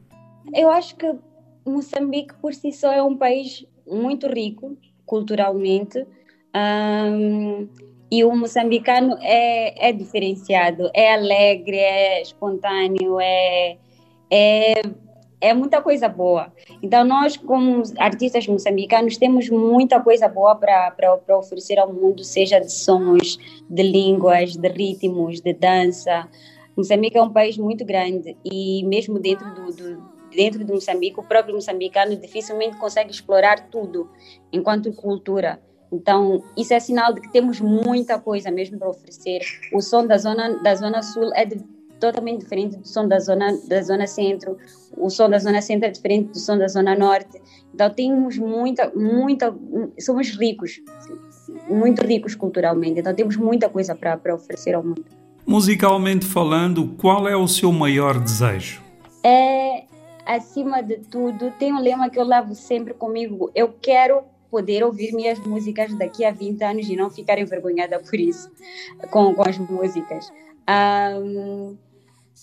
Eu 0.54 0.70
acho 0.70 0.96
que 0.96 1.06
Moçambique 1.66 2.34
por 2.40 2.54
si 2.54 2.72
só 2.72 2.92
é 2.92 3.02
um 3.02 3.16
país 3.16 3.66
muito 3.86 4.26
rico 4.28 4.76
culturalmente. 5.06 6.06
Um, 6.54 7.68
e 8.10 8.22
o 8.22 8.36
moçambicano 8.36 9.16
é, 9.20 9.88
é 9.88 9.92
diferenciado, 9.92 10.88
é 10.94 11.14
alegre, 11.14 11.76
é 11.76 12.22
espontâneo, 12.22 13.18
é, 13.18 13.76
é, 14.30 14.82
é 15.40 15.52
muita 15.52 15.82
coisa 15.82 16.08
boa. 16.08 16.52
Então, 16.80 17.02
nós, 17.02 17.36
como 17.36 17.82
artistas 17.98 18.46
moçambicanos, 18.46 19.16
temos 19.16 19.50
muita 19.50 20.00
coisa 20.00 20.28
boa 20.28 20.54
para 20.54 21.36
oferecer 21.36 21.78
ao 21.78 21.92
mundo, 21.92 22.22
seja 22.22 22.60
de 22.60 22.70
sons, 22.70 23.36
de 23.68 23.82
línguas, 23.82 24.54
de 24.56 24.68
ritmos, 24.68 25.40
de 25.40 25.52
dança. 25.52 26.28
Moçambique 26.76 27.18
é 27.18 27.22
um 27.22 27.32
país 27.32 27.58
muito 27.58 27.84
grande 27.84 28.36
e, 28.44 28.84
mesmo 28.84 29.18
dentro 29.18 29.52
do, 29.54 29.72
do 29.72 30.13
dentro 30.34 30.64
de 30.64 30.72
Moçambique, 30.72 31.18
o 31.18 31.22
próprio 31.22 31.54
moçambicano 31.54 32.16
dificilmente 32.16 32.76
consegue 32.76 33.10
explorar 33.10 33.68
tudo 33.70 34.10
enquanto 34.52 34.92
cultura. 34.92 35.60
Então, 35.92 36.42
isso 36.56 36.74
é 36.74 36.80
sinal 36.80 37.12
de 37.12 37.20
que 37.20 37.30
temos 37.30 37.60
muita 37.60 38.18
coisa 38.18 38.50
mesmo 38.50 38.78
para 38.78 38.88
oferecer. 38.88 39.40
O 39.72 39.80
som 39.80 40.06
da 40.06 40.18
zona, 40.18 40.58
da 40.62 40.74
zona 40.74 41.02
sul 41.02 41.30
é 41.34 41.44
de, 41.44 41.62
totalmente 42.00 42.40
diferente 42.40 42.76
do 42.76 42.86
som 42.86 43.06
da 43.06 43.20
zona, 43.20 43.56
da 43.68 43.80
zona 43.80 44.06
centro. 44.06 44.56
O 44.96 45.08
som 45.08 45.30
da 45.30 45.38
zona 45.38 45.62
centro 45.62 45.86
é 45.86 45.90
diferente 45.90 46.32
do 46.32 46.38
som 46.38 46.58
da 46.58 46.66
zona 46.66 46.96
norte. 46.96 47.40
Então, 47.72 47.88
temos 47.90 48.36
muita, 48.38 48.90
muita, 48.94 49.54
somos 50.00 50.30
ricos, 50.30 50.80
muito 51.68 52.04
ricos 52.04 52.34
culturalmente. 52.34 52.98
Então, 52.98 53.14
temos 53.14 53.36
muita 53.36 53.68
coisa 53.68 53.94
para, 53.94 54.16
para 54.16 54.34
oferecer 54.34 54.74
ao 54.74 54.82
mundo. 54.82 55.04
Musicalmente 55.46 56.24
falando, 56.24 56.88
qual 56.96 57.28
é 57.28 57.36
o 57.36 57.46
seu 57.46 57.70
maior 57.70 58.18
desejo? 58.18 58.82
É, 59.22 59.84
acima 60.26 60.82
de 60.82 60.98
tudo, 60.98 61.50
tem 61.52 61.72
um 61.72 61.80
lema 61.80 62.10
que 62.10 62.18
eu 62.18 62.24
levo 62.24 62.54
sempre 62.54 62.94
comigo. 62.94 63.50
Eu 63.54 63.74
quero 63.80 64.22
poder 64.50 64.84
ouvir 64.84 65.12
minhas 65.12 65.38
músicas 65.40 65.92
daqui 65.98 66.24
a 66.24 66.30
20 66.30 66.62
anos 66.62 66.88
e 66.88 66.94
não 66.94 67.10
ficar 67.10 67.38
envergonhada 67.38 67.98
por 67.98 68.14
isso, 68.14 68.50
com, 69.10 69.34
com 69.34 69.48
as 69.48 69.58
músicas. 69.58 70.32
Um, 70.68 71.76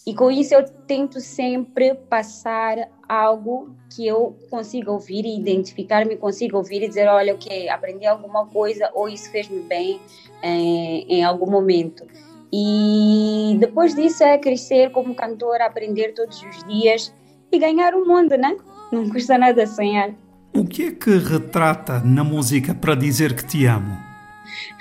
e 0.05 0.13
com 0.13 0.31
isso 0.31 0.53
eu 0.53 0.65
tento 0.87 1.19
sempre 1.19 1.93
passar 1.93 2.89
algo 3.07 3.69
que 3.95 4.07
eu 4.07 4.35
consiga 4.49 4.91
ouvir 4.91 5.25
e 5.25 5.37
identificar-me, 5.37 6.17
consiga 6.17 6.57
ouvir 6.57 6.83
e 6.83 6.87
dizer, 6.87 7.07
olha, 7.07 7.33
ok, 7.33 7.69
aprendi 7.69 8.05
alguma 8.05 8.45
coisa 8.47 8.89
ou 8.93 9.07
isso 9.07 9.29
fez-me 9.31 9.61
bem 9.61 10.01
em, 10.41 11.05
em 11.07 11.23
algum 11.23 11.49
momento. 11.49 12.05
E 12.51 13.55
depois 13.59 13.95
disso 13.95 14.23
é 14.23 14.37
crescer 14.37 14.91
como 14.91 15.15
cantora, 15.15 15.65
aprender 15.65 16.13
todos 16.13 16.41
os 16.43 16.63
dias 16.65 17.13
e 17.51 17.59
ganhar 17.59 17.93
o 17.93 18.05
mundo, 18.05 18.37
né? 18.37 18.55
Não 18.91 19.09
custa 19.09 19.37
nada 19.37 19.65
sonhar. 19.67 20.11
O 20.53 20.65
que 20.65 20.87
é 20.87 20.91
que 20.91 21.17
retrata 21.17 22.01
na 22.01 22.23
música 22.23 22.73
para 22.73 22.95
dizer 22.95 23.35
que 23.35 23.45
te 23.45 23.65
amo? 23.65 23.97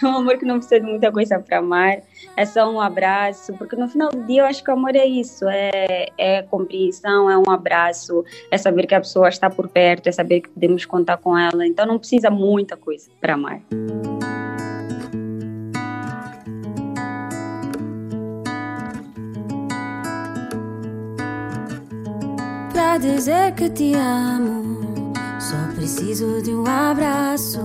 É 0.02 0.06
um 0.06 0.16
amor 0.16 0.37
que 0.38 0.44
não 0.44 0.56
precisa 0.56 0.80
de 0.80 0.87
muita 0.87 1.12
coisa 1.12 1.38
para 1.38 1.59
amar, 1.59 1.98
é 2.37 2.44
só 2.44 2.70
um 2.70 2.80
abraço, 2.80 3.52
porque 3.54 3.76
no 3.76 3.88
final 3.88 4.11
do 4.11 4.24
dia 4.24 4.42
eu 4.42 4.46
acho 4.46 4.64
que 4.64 4.70
o 4.70 4.74
amor 4.74 4.96
é 4.96 5.06
isso, 5.06 5.44
é, 5.48 6.09
é 6.18 6.42
compreensão, 6.42 7.30
é 7.30 7.38
um 7.38 7.50
abraço, 7.50 8.24
é 8.50 8.59
saber 8.59 8.87
que 8.87 8.94
a 8.94 9.00
pessoa 9.00 9.28
está 9.28 9.48
por 9.48 9.68
perto, 9.68 10.09
é 10.09 10.12
saber 10.12 10.40
que 10.40 10.48
podemos 10.48 10.85
contar 10.85 11.18
com 11.18 11.38
ela, 11.38 11.66
então 11.66 11.87
não 11.87 11.98
precisa 11.98 12.30
muita 12.30 12.76
coisa 12.76 13.09
para 13.20 13.35
amar. 13.35 13.61
Dizer 22.98 23.53
que 23.53 23.70
te 23.70 23.94
amo 23.94 25.12
só 25.38 25.57
preciso 25.74 26.42
de 26.42 26.53
um 26.53 26.66
abraço, 26.66 27.61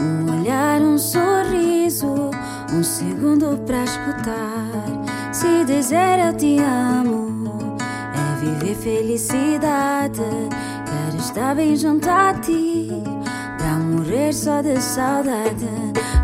um 0.00 0.40
olhar, 0.40 0.80
um 0.80 0.98
sorriso, 0.98 2.30
um 2.72 2.82
segundo 2.82 3.58
para 3.66 3.84
escutar. 3.84 4.66
Se 5.32 5.64
dizer 5.64 6.18
eu 6.18 6.36
te 6.36 6.58
amo, 6.58 7.76
é 7.78 8.40
viver 8.40 8.74
felicidade. 8.74 10.22
Quero 10.22 11.16
estar 11.18 11.54
bem 11.54 11.76
junto 11.76 12.08
a 12.08 12.34
ti, 12.34 12.88
pra 13.58 13.74
morrer 13.78 14.32
só 14.32 14.60
de 14.60 14.80
saudade. 14.80 15.68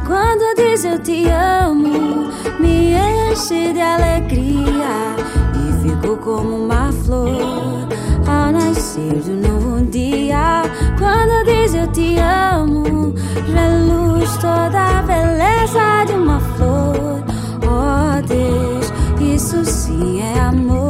Quando 0.06 0.56
diz 0.56 0.84
eu 0.84 0.98
te 0.98 1.28
amo, 1.28 2.32
me 2.58 2.94
enche 2.94 3.72
de 3.72 3.80
alegria 3.80 5.14
e 5.54 5.88
fico 5.88 6.16
como 6.16 6.64
uma 6.64 6.90
flor 6.90 7.99
ao 8.26 8.52
nascer 8.52 9.14
do 9.14 9.48
novo 9.48 9.84
dia. 9.86 10.62
Quando 10.98 11.44
diz 11.44 11.74
eu 11.74 11.86
te 11.88 12.16
amo, 12.18 13.14
reluz 13.52 14.36
toda 14.36 14.98
a 14.98 15.02
beleza 15.02 16.04
de 16.06 16.12
uma 16.14 16.40
flor. 16.40 17.24
Oh 17.64 18.22
Deus, 18.26 18.92
isso 19.20 19.64
sim 19.64 20.20
é 20.20 20.38
amor. 20.40 20.89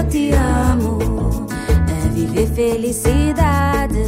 Eu 0.00 0.08
te 0.08 0.30
amo, 0.32 1.46
é 1.88 2.08
viver 2.08 2.46
felicidade. 2.48 4.04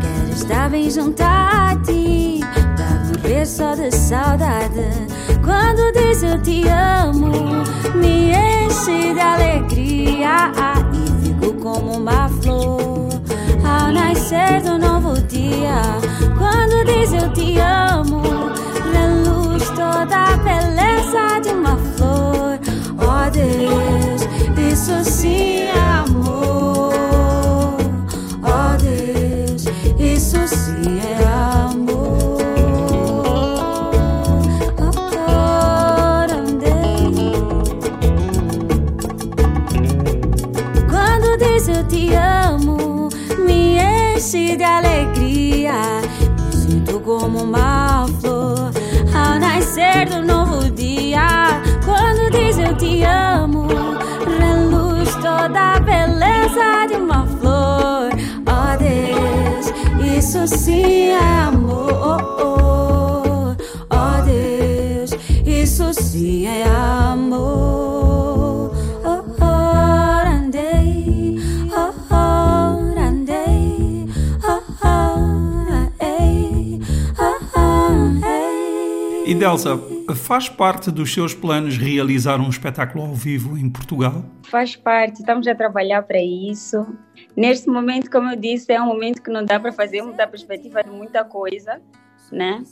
Quero 0.00 0.32
estar 0.32 0.70
bem 0.70 0.88
junto 0.90 1.22
a 1.22 1.76
ti, 1.84 2.40
pra 2.76 2.86
morrer 3.06 3.46
só 3.46 3.74
de 3.74 3.90
saudade. 3.90 4.88
Quando 5.44 5.92
diz 5.92 6.22
eu 6.22 6.40
te 6.40 6.64
amo, 6.68 7.64
me 7.96 8.32
enche 8.32 9.14
de 9.14 9.20
alegria 9.20 10.52
e 10.92 11.24
fico 11.24 11.52
como 11.54 11.96
uma 11.96 12.28
flor 12.28 13.08
ao 13.64 13.92
nascer 13.92 14.62
do 14.62 14.78
novo 14.78 15.20
dia. 15.22 15.82
Quando 16.38 16.84
diz 16.86 17.12
eu 17.12 17.32
te 17.32 17.58
amo, 17.58 18.22
reluz 18.92 19.68
toda 19.70 20.34
a 20.34 20.36
beleza 20.36 21.40
de 21.42 21.48
uma 21.50 21.76
flor. 21.96 22.58
Oh 22.98 23.30
Deus, 23.30 24.11
do 50.06 50.22
novo 50.22 50.70
dia. 50.70 51.60
Quando 51.84 52.30
diz 52.30 52.58
eu 52.58 52.74
te 52.76 53.02
amo, 53.02 53.66
toda 55.42 55.74
a 55.74 55.80
beleza 55.80 56.86
de 56.88 56.94
uma 56.94 57.26
flor. 57.26 58.10
Oh 58.46 58.76
Deus, 58.78 59.66
isso 60.16 60.46
sim 60.46 61.08
é 61.08 61.18
amor. 61.48 63.56
Oh 63.90 64.22
Deus, 64.24 65.10
isso 65.44 65.92
sim 65.94 66.46
é 66.46 66.62
amor. 66.64 68.70
Oh, 69.04 69.24
oh, 69.40 70.22
ei, 70.54 71.36
ei. 76.00 76.80
E 79.26 79.34
Delsa, 79.34 79.80
faz 80.14 80.48
parte 80.48 80.90
dos 80.90 81.12
seus 81.12 81.34
planos 81.34 81.76
realizar 81.76 82.40
um 82.40 82.48
espetáculo 82.48 83.04
ao 83.04 83.14
vivo 83.14 83.56
em 83.56 83.70
Portugal? 83.70 84.24
Faz 84.44 84.76
parte, 84.76 85.20
estamos 85.20 85.46
a 85.46 85.54
trabalhar 85.54 86.02
para 86.02 86.22
isso. 86.22 86.86
Neste 87.36 87.68
momento, 87.68 88.10
como 88.10 88.30
eu 88.30 88.36
disse, 88.36 88.72
é 88.72 88.80
um 88.80 88.86
momento 88.86 89.22
que 89.22 89.30
não 89.30 89.44
dá 89.44 89.58
para 89.58 89.72
fazer 89.72 90.02
muita 90.02 90.26
perspectiva 90.26 90.82
de 90.82 90.90
muita 90.90 91.24
coisa, 91.24 91.80
né? 92.30 92.62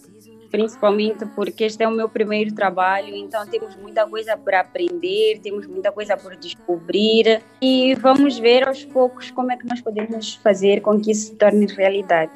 Principalmente 0.50 1.24
porque 1.26 1.64
este 1.64 1.82
é 1.84 1.88
o 1.88 1.92
meu 1.92 2.08
primeiro 2.08 2.52
trabalho, 2.52 3.14
então 3.14 3.46
temos 3.46 3.76
muita 3.76 4.06
coisa 4.06 4.36
para 4.36 4.60
aprender, 4.60 5.38
temos 5.40 5.66
muita 5.66 5.92
coisa 5.92 6.16
por 6.16 6.34
descobrir 6.36 7.40
e 7.62 7.94
vamos 7.94 8.38
ver 8.38 8.66
aos 8.66 8.84
poucos 8.84 9.30
como 9.30 9.52
é 9.52 9.56
que 9.56 9.66
nós 9.66 9.80
podemos 9.80 10.34
fazer 10.36 10.80
com 10.80 11.00
que 11.00 11.12
isso 11.12 11.28
se 11.28 11.36
torne 11.36 11.66
realidade. 11.66 12.32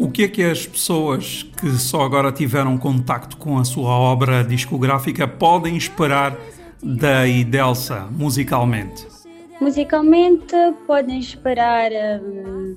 O 0.00 0.08
que 0.08 0.22
é 0.22 0.28
que 0.28 0.44
as 0.44 0.64
pessoas 0.64 1.42
que 1.42 1.72
só 1.72 2.02
agora 2.02 2.30
tiveram 2.30 2.78
contacto 2.78 3.36
com 3.36 3.58
a 3.58 3.64
sua 3.64 3.90
obra 3.90 4.44
discográfica 4.44 5.26
podem 5.26 5.76
esperar 5.76 6.38
da 6.80 7.26
Idelsa 7.26 8.06
musicalmente? 8.12 9.04
Musicalmente 9.60 10.54
podem 10.86 11.18
esperar 11.18 11.90
hum, 12.22 12.76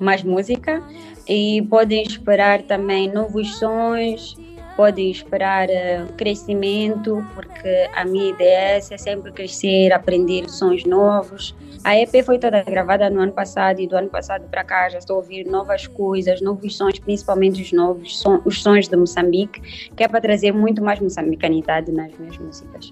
mais 0.00 0.22
música 0.22 0.82
e 1.28 1.60
podem 1.68 2.02
esperar 2.02 2.62
também 2.62 3.12
novos 3.12 3.58
sons, 3.58 4.34
podem 4.74 5.10
esperar 5.10 5.68
uh, 5.68 6.14
crescimento, 6.14 7.22
porque 7.34 7.90
a 7.94 8.06
minha 8.06 8.30
ideia 8.30 8.78
é 8.78 8.96
sempre 8.96 9.32
crescer, 9.32 9.92
aprender 9.92 10.48
sons 10.48 10.86
novos. 10.86 11.54
A 11.84 11.98
EP 11.98 12.24
foi 12.24 12.38
toda 12.38 12.62
gravada 12.62 13.10
no 13.10 13.20
ano 13.20 13.32
passado 13.32 13.78
e 13.78 13.86
do 13.86 13.94
ano 13.94 14.08
passado 14.08 14.48
para 14.48 14.64
cá 14.64 14.88
já 14.88 14.96
estou 14.96 15.16
a 15.16 15.18
ouvir 15.18 15.44
novas 15.44 15.86
coisas, 15.86 16.40
novos 16.40 16.78
sons, 16.78 16.98
principalmente 16.98 17.60
os 17.60 17.72
novos 17.72 18.18
son 18.18 18.40
os 18.46 18.62
sons 18.62 18.88
de 18.88 18.96
Moçambique, 18.96 19.60
que 19.94 20.02
é 20.02 20.08
para 20.08 20.18
trazer 20.18 20.50
muito 20.50 20.82
mais 20.82 20.98
moçambicanidade 20.98 21.92
nas 21.92 22.10
minhas 22.18 22.38
músicas. 22.38 22.90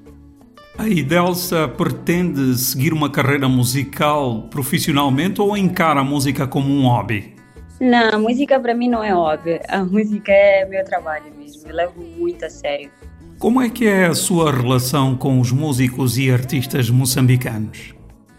A 0.76 0.86
Idelsa 0.86 1.66
pretende 1.68 2.54
seguir 2.58 2.92
uma 2.92 3.08
carreira 3.08 3.48
musical 3.48 4.42
profissionalmente 4.50 5.40
ou 5.40 5.56
encara 5.56 6.00
a 6.00 6.04
música 6.04 6.46
como 6.46 6.68
um 6.68 6.86
hobby? 6.86 7.34
Não, 7.80 8.10
a 8.10 8.18
música 8.18 8.60
para 8.60 8.74
mim 8.74 8.90
não 8.90 9.02
é 9.02 9.12
hobby. 9.12 9.58
A 9.68 9.82
música 9.82 10.32
é 10.32 10.66
meu 10.66 10.84
trabalho 10.84 11.32
mesmo. 11.38 11.66
Eu 11.66 11.74
levo 11.74 12.02
muito 12.18 12.44
a 12.44 12.50
sério. 12.50 12.90
Como 13.38 13.60
é 13.62 13.70
que 13.70 13.86
é 13.86 14.04
a 14.04 14.14
sua 14.14 14.52
relação 14.52 15.16
com 15.16 15.40
os 15.40 15.50
músicos 15.50 16.18
e 16.18 16.30
artistas 16.30 16.90
moçambicanos? 16.90 17.94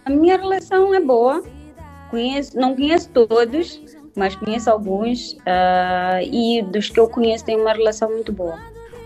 A 0.06 0.10
minha 0.10 0.38
relação 0.38 0.94
é 0.94 1.00
boa. 1.00 1.44
Conheço, 2.10 2.58
não 2.58 2.76
conheço 2.76 3.10
todos, 3.10 3.82
mas 4.16 4.36
conheço 4.36 4.70
alguns. 4.70 5.34
Uh, 5.34 6.22
e 6.22 6.62
dos 6.62 6.90
que 6.90 7.00
eu 7.00 7.08
conheço, 7.08 7.46
tenho 7.46 7.62
uma 7.62 7.74
relação 7.74 8.10
muito 8.10 8.32
boa. 8.32 8.60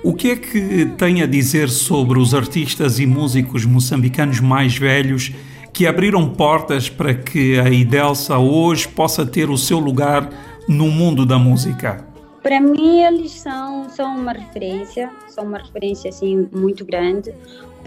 O 0.04 0.14
que 0.14 0.32
é 0.32 0.36
que 0.36 0.86
tem 0.98 1.22
a 1.22 1.26
dizer 1.26 1.70
sobre 1.70 2.20
os 2.20 2.34
artistas 2.34 3.00
e 3.00 3.06
músicos 3.06 3.66
moçambicanos 3.66 4.40
mais 4.40 4.78
velhos 4.78 5.32
que 5.74 5.86
abriram 5.86 6.30
portas 6.30 6.90
para 6.90 7.14
que 7.14 7.60
a 7.60 7.70
Idelsa 7.70 8.38
hoje 8.38 8.88
possa 8.88 9.26
ter 9.26 9.50
o 9.50 9.58
seu 9.58 9.80
lugar 9.80 10.30
no 10.68 10.88
mundo 10.88 11.26
da 11.26 11.38
música? 11.38 12.06
Para 12.42 12.62
mim, 12.62 13.02
eles 13.02 13.32
são, 13.32 13.90
são 13.90 14.16
uma 14.16 14.32
referência, 14.32 15.10
são 15.28 15.44
uma 15.44 15.58
referência 15.58 16.10
assim 16.10 16.48
muito 16.52 16.86
grande, 16.86 17.34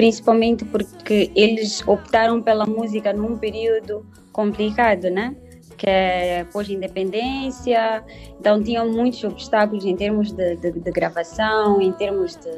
principalmente 0.00 0.64
porque 0.64 1.30
eles 1.36 1.86
optaram 1.86 2.40
pela 2.40 2.64
música 2.64 3.12
num 3.12 3.36
período 3.36 4.02
complicado, 4.32 5.10
né? 5.10 5.36
que 5.76 5.86
é 5.86 6.44
pós-independência, 6.50 8.02
então 8.38 8.62
tinham 8.62 8.90
muitos 8.90 9.22
obstáculos 9.24 9.84
em 9.84 9.94
termos 9.94 10.32
de, 10.32 10.56
de, 10.56 10.72
de 10.72 10.90
gravação, 10.90 11.82
em 11.82 11.92
termos 11.92 12.34
de, 12.36 12.50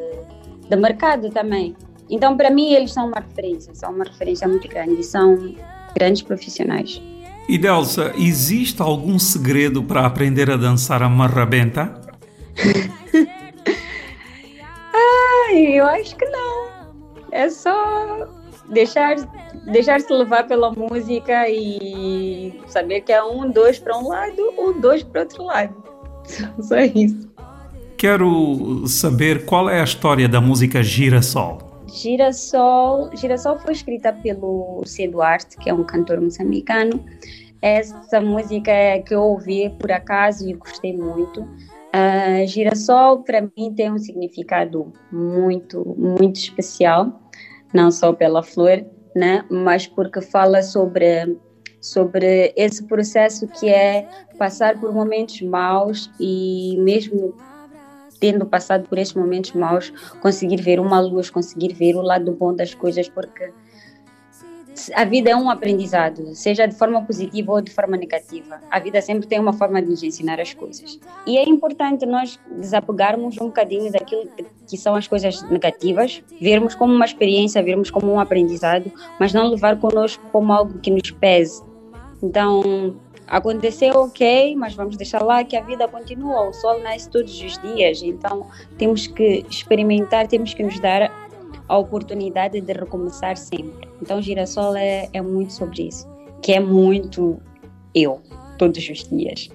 de 0.68 0.76
mercado 0.76 1.30
também. 1.30 1.74
Então, 2.09 2.36
para 2.36 2.49
mim, 2.49 2.74
eles 2.74 2.93
são 2.93 3.09
uma 3.09 3.18
referência, 3.18 3.74
são 3.74 3.93
uma 3.93 4.05
referência 4.05 4.47
muito 4.47 4.68
grande 4.68 5.03
são 5.03 5.57
grandes 5.97 6.22
profissionais. 6.22 7.03
E 7.49 7.59
Delsa, 7.59 8.12
existe 8.16 8.80
algum 8.80 9.18
segredo 9.18 9.82
para 9.82 10.07
aprender 10.07 10.49
a 10.49 10.57
dançar 10.57 11.03
a 11.03 11.09
marrabenta? 11.09 12.01
Ai, 14.95 15.72
eu 15.72 15.86
acho 15.86 16.14
que 16.14 16.24
não. 16.26 16.82
É 17.33 17.49
só 17.49 18.28
deixar 18.68 19.16
deixar-se 19.66 20.12
levar 20.12 20.47
pela 20.47 20.70
música 20.72 21.49
e 21.49 22.61
saber 22.66 23.03
que 23.03 23.12
é 23.12 23.22
um, 23.22 23.51
dois 23.51 23.78
para 23.78 23.97
um 23.97 24.09
lado, 24.09 24.43
um, 24.59 24.80
dois 24.80 25.03
para 25.03 25.22
outro 25.22 25.45
lado. 25.45 25.74
Só 26.61 26.78
isso. 26.80 27.30
Quero 27.97 28.87
saber 28.89 29.45
qual 29.45 29.68
é 29.70 29.80
a 29.80 29.85
história 29.85 30.28
da 30.28 30.41
música 30.41 30.83
Girassol. 30.83 31.59
Girassol, 31.87 33.11
Girassol 33.14 33.59
foi 33.59 33.72
escrita 33.72 34.12
pelo 34.12 34.83
C. 34.85 35.07
Duarte, 35.07 35.57
que 35.59 35.68
é 35.68 35.74
um 35.74 35.85
cantor 35.85 36.20
moçambicano. 36.20 37.05
Essa 37.61 38.20
música 38.20 38.72
é 38.72 38.99
que 38.99 39.14
eu 39.14 39.22
ouvi 39.22 39.70
por 39.78 39.93
acaso 39.93 40.49
e 40.49 40.55
gostei 40.55 40.97
muito. 40.97 41.43
Uh, 41.43 42.47
Girassol 42.47 43.22
para 43.22 43.43
mim 43.43 43.72
tem 43.76 43.93
um 43.93 43.99
significado 43.99 44.93
muito, 45.12 45.95
muito 45.97 46.37
especial, 46.37 47.22
não 47.73 47.91
só 47.91 48.12
pela 48.12 48.43
flor, 48.43 48.85
né? 49.14 49.45
mas 49.51 49.87
porque 49.87 50.20
fala 50.20 50.62
sobre, 50.62 51.37
sobre 51.81 52.53
esse 52.57 52.85
processo 52.87 53.47
que 53.49 53.68
é 53.68 54.09
passar 54.39 54.79
por 54.79 54.93
momentos 54.93 55.41
maus 55.43 56.11
e 56.18 56.77
mesmo 56.81 57.35
tendo 58.23 58.47
passado 58.47 58.89
por 58.89 58.99
esses 58.99 59.14
momentos 59.14 59.53
maus, 59.53 59.93
conseguir 60.20 60.62
ver 60.62 60.79
uma 60.79 61.01
luz, 61.01 61.29
conseguir 61.29 61.73
ver 61.75 61.97
o 61.97 62.01
lado 62.01 62.31
bom 62.31 62.55
das 62.55 62.73
coisas, 62.73 63.09
porque 63.09 63.53
a 64.95 65.05
vida 65.05 65.31
é 65.31 65.37
um 65.37 65.51
aprendizado, 65.51 66.35
seja 66.35 66.66
de 66.66 66.75
forma 66.75 67.03
positiva 67.03 67.53
ou 67.53 67.61
de 67.61 67.70
forma 67.70 67.97
negativa. 67.97 68.61
A 68.70 68.79
vida 68.79 69.01
sempre 69.01 69.27
tem 69.27 69.39
uma 69.39 69.53
forma 69.53 69.83
de 69.83 69.91
nos 69.91 70.03
ensinar 70.03 70.41
as 70.41 70.55
coisas. 70.55 70.99
E 71.27 71.37
é 71.37 71.45
importante 71.49 72.07
nós 72.07 72.39
desapegarmos 72.51 73.37
um 73.41 73.47
bocadinho 73.47 73.93
daquilo 73.93 74.29
que 74.66 74.77
são 74.77 74.95
as 74.95 75.07
coisas 75.07 75.43
negativas, 75.51 76.23
vermos 76.41 76.75
como 76.75 76.93
uma 76.93 77.05
experiência, 77.05 77.62
vermos 77.62 77.91
como 77.91 78.11
um 78.12 78.18
aprendizado, 78.18 78.91
mas 79.20 79.33
não 79.33 79.49
levar 79.49 79.79
conosco 79.79 80.23
como 80.33 80.53
algo 80.53 80.79
que 80.79 80.91
nos 80.91 81.11
pese. 81.11 81.62
Então, 82.23 82.97
aconteceu, 83.27 83.95
ok, 83.95 84.55
mas 84.57 84.75
vamos 84.75 84.97
deixar 84.97 85.23
lá 85.23 85.43
que 85.45 85.57
a 85.57 85.61
vida 85.61 85.89
continua, 85.89 86.49
o 86.49 86.53
sol 86.53 86.81
nasce 86.81 87.09
todos 87.09 87.41
os 87.41 87.59
dias, 87.59 88.03
então 88.03 88.47
temos 88.79 89.07
que 89.07 89.45
experimentar, 89.49 90.27
temos 90.29 90.55
que 90.55 90.62
nos 90.62 90.79
dar 90.81 91.11
a 91.73 91.79
oportunidade 91.79 92.61
de 92.61 92.73
recomeçar 92.75 93.35
sempre. 93.35 93.89
Então, 94.03 94.20
Girassol 94.20 94.77
é, 94.77 95.09
é 95.11 95.23
muito 95.23 95.55
sobre 95.55 95.89
isso, 95.89 96.07
que 96.43 96.53
é 96.53 96.61
muito 96.61 97.41
eu, 97.95 98.20
todos 98.59 98.77
os 98.91 99.09
dias. 99.09 99.49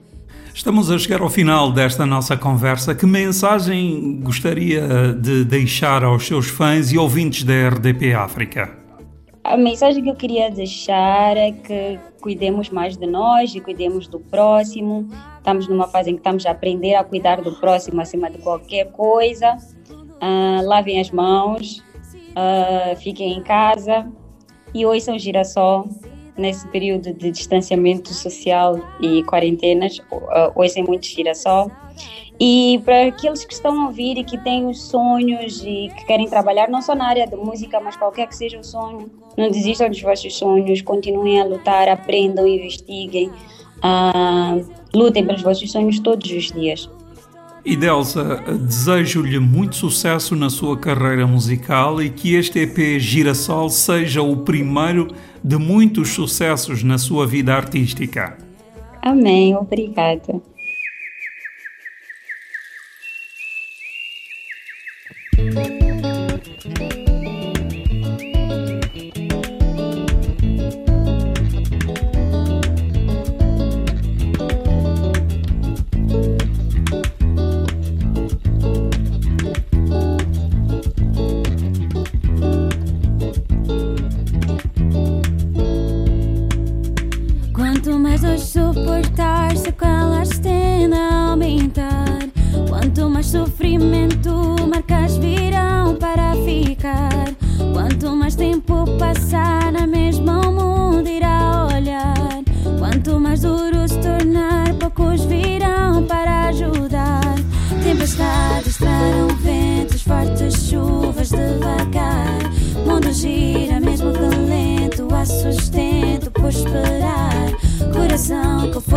Estamos 0.51 0.89
a 0.89 0.97
chegar 0.97 1.21
ao 1.21 1.29
final 1.29 1.71
desta 1.71 2.07
nossa 2.07 2.35
conversa. 2.35 2.95
Que 2.95 3.05
mensagem 3.05 4.19
gostaria 4.23 5.13
de 5.13 5.45
deixar 5.45 6.03
aos 6.03 6.25
seus 6.25 6.47
fãs 6.47 6.91
e 6.91 6.97
ouvintes 6.97 7.43
da 7.43 7.69
RDP 7.69 8.15
África? 8.15 8.75
A 9.43 9.55
mensagem 9.55 10.03
que 10.03 10.09
eu 10.09 10.15
queria 10.15 10.49
deixar 10.49 11.37
é 11.37 11.51
que 11.51 11.99
cuidemos 12.19 12.71
mais 12.71 12.97
de 12.97 13.05
nós 13.05 13.53
e 13.53 13.61
cuidemos 13.61 14.07
do 14.07 14.19
próximo. 14.19 15.07
Estamos 15.37 15.67
numa 15.67 15.87
fase 15.87 16.09
em 16.09 16.13
que 16.13 16.21
estamos 16.21 16.43
a 16.47 16.51
aprender 16.51 16.95
a 16.95 17.03
cuidar 17.03 17.41
do 17.41 17.51
próximo 17.59 18.01
acima 18.01 18.27
de 18.31 18.39
qualquer 18.39 18.91
coisa. 18.91 19.55
Uh, 20.19 20.65
lavem 20.65 20.99
as 20.99 21.11
mãos, 21.11 21.83
uh, 22.37 22.95
fiquem 22.97 23.33
em 23.33 23.41
casa 23.41 24.07
e 24.73 24.85
ouçam 24.85 25.17
Girassol 25.17 25.89
nesse 26.37 26.67
período 26.67 27.13
de 27.13 27.31
distanciamento 27.31 28.13
social 28.13 28.79
e 29.01 29.23
quarentenas, 29.23 29.97
uh, 30.11 30.51
ouçam 30.55 30.83
muito 30.83 31.07
Girassol. 31.07 31.71
E 32.39 32.79
para 32.85 33.07
aqueles 33.07 33.43
que 33.43 33.53
estão 33.53 33.81
a 33.81 33.85
ouvir 33.87 34.15
e 34.19 34.23
que 34.23 34.37
têm 34.37 34.67
os 34.67 34.79
sonhos 34.79 35.63
e 35.63 35.91
que 35.97 36.05
querem 36.05 36.29
trabalhar, 36.29 36.69
não 36.69 36.83
só 36.83 36.93
na 36.93 37.07
área 37.07 37.25
da 37.25 37.35
música, 37.35 37.79
mas 37.79 37.97
qualquer 37.97 38.27
que 38.27 38.35
seja 38.35 38.59
o 38.59 38.63
sonho, 38.63 39.09
não 39.35 39.49
desistam 39.49 39.89
dos 39.89 39.99
vossos 39.99 40.37
sonhos, 40.37 40.81
continuem 40.81 41.41
a 41.41 41.45
lutar, 41.45 41.89
aprendam, 41.89 42.47
investiguem, 42.47 43.31
uh, 43.79 44.63
lutem 44.93 45.25
pelos 45.25 45.41
vossos 45.41 45.71
sonhos 45.71 45.99
todos 45.99 46.29
os 46.29 46.51
dias. 46.51 46.87
E 47.69 47.75
Delsa, 47.75 48.41
desejo-lhe 48.61 49.37
muito 49.39 49.75
sucesso 49.75 50.37
na 50.37 50.49
sua 50.49 50.77
carreira 50.77 51.27
musical 51.27 52.01
e 52.01 52.09
que 52.09 52.33
este 52.33 52.59
EP 52.59 52.97
Girassol 52.97 53.69
seja 53.69 54.21
o 54.21 54.37
primeiro 54.37 55.09
de 55.43 55.57
muitos 55.57 56.11
sucessos 56.11 56.81
na 56.81 56.97
sua 56.97 57.27
vida 57.27 57.53
artística. 57.53 58.37
Amém, 59.01 59.53
obrigada. 59.53 60.41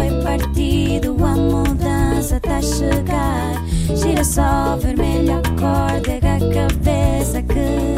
foi 0.00 0.22
partido, 0.22 1.14
a 1.22 1.36
mudança 1.36 2.36
está 2.36 2.56
a 2.56 2.62
chegar. 2.62 3.64
Gira 3.94 4.24
só 4.24 4.76
vermelho, 4.76 5.34
acorda 5.38 6.16
a 6.16 6.38
cabeça 6.54 7.42
que 7.42 7.89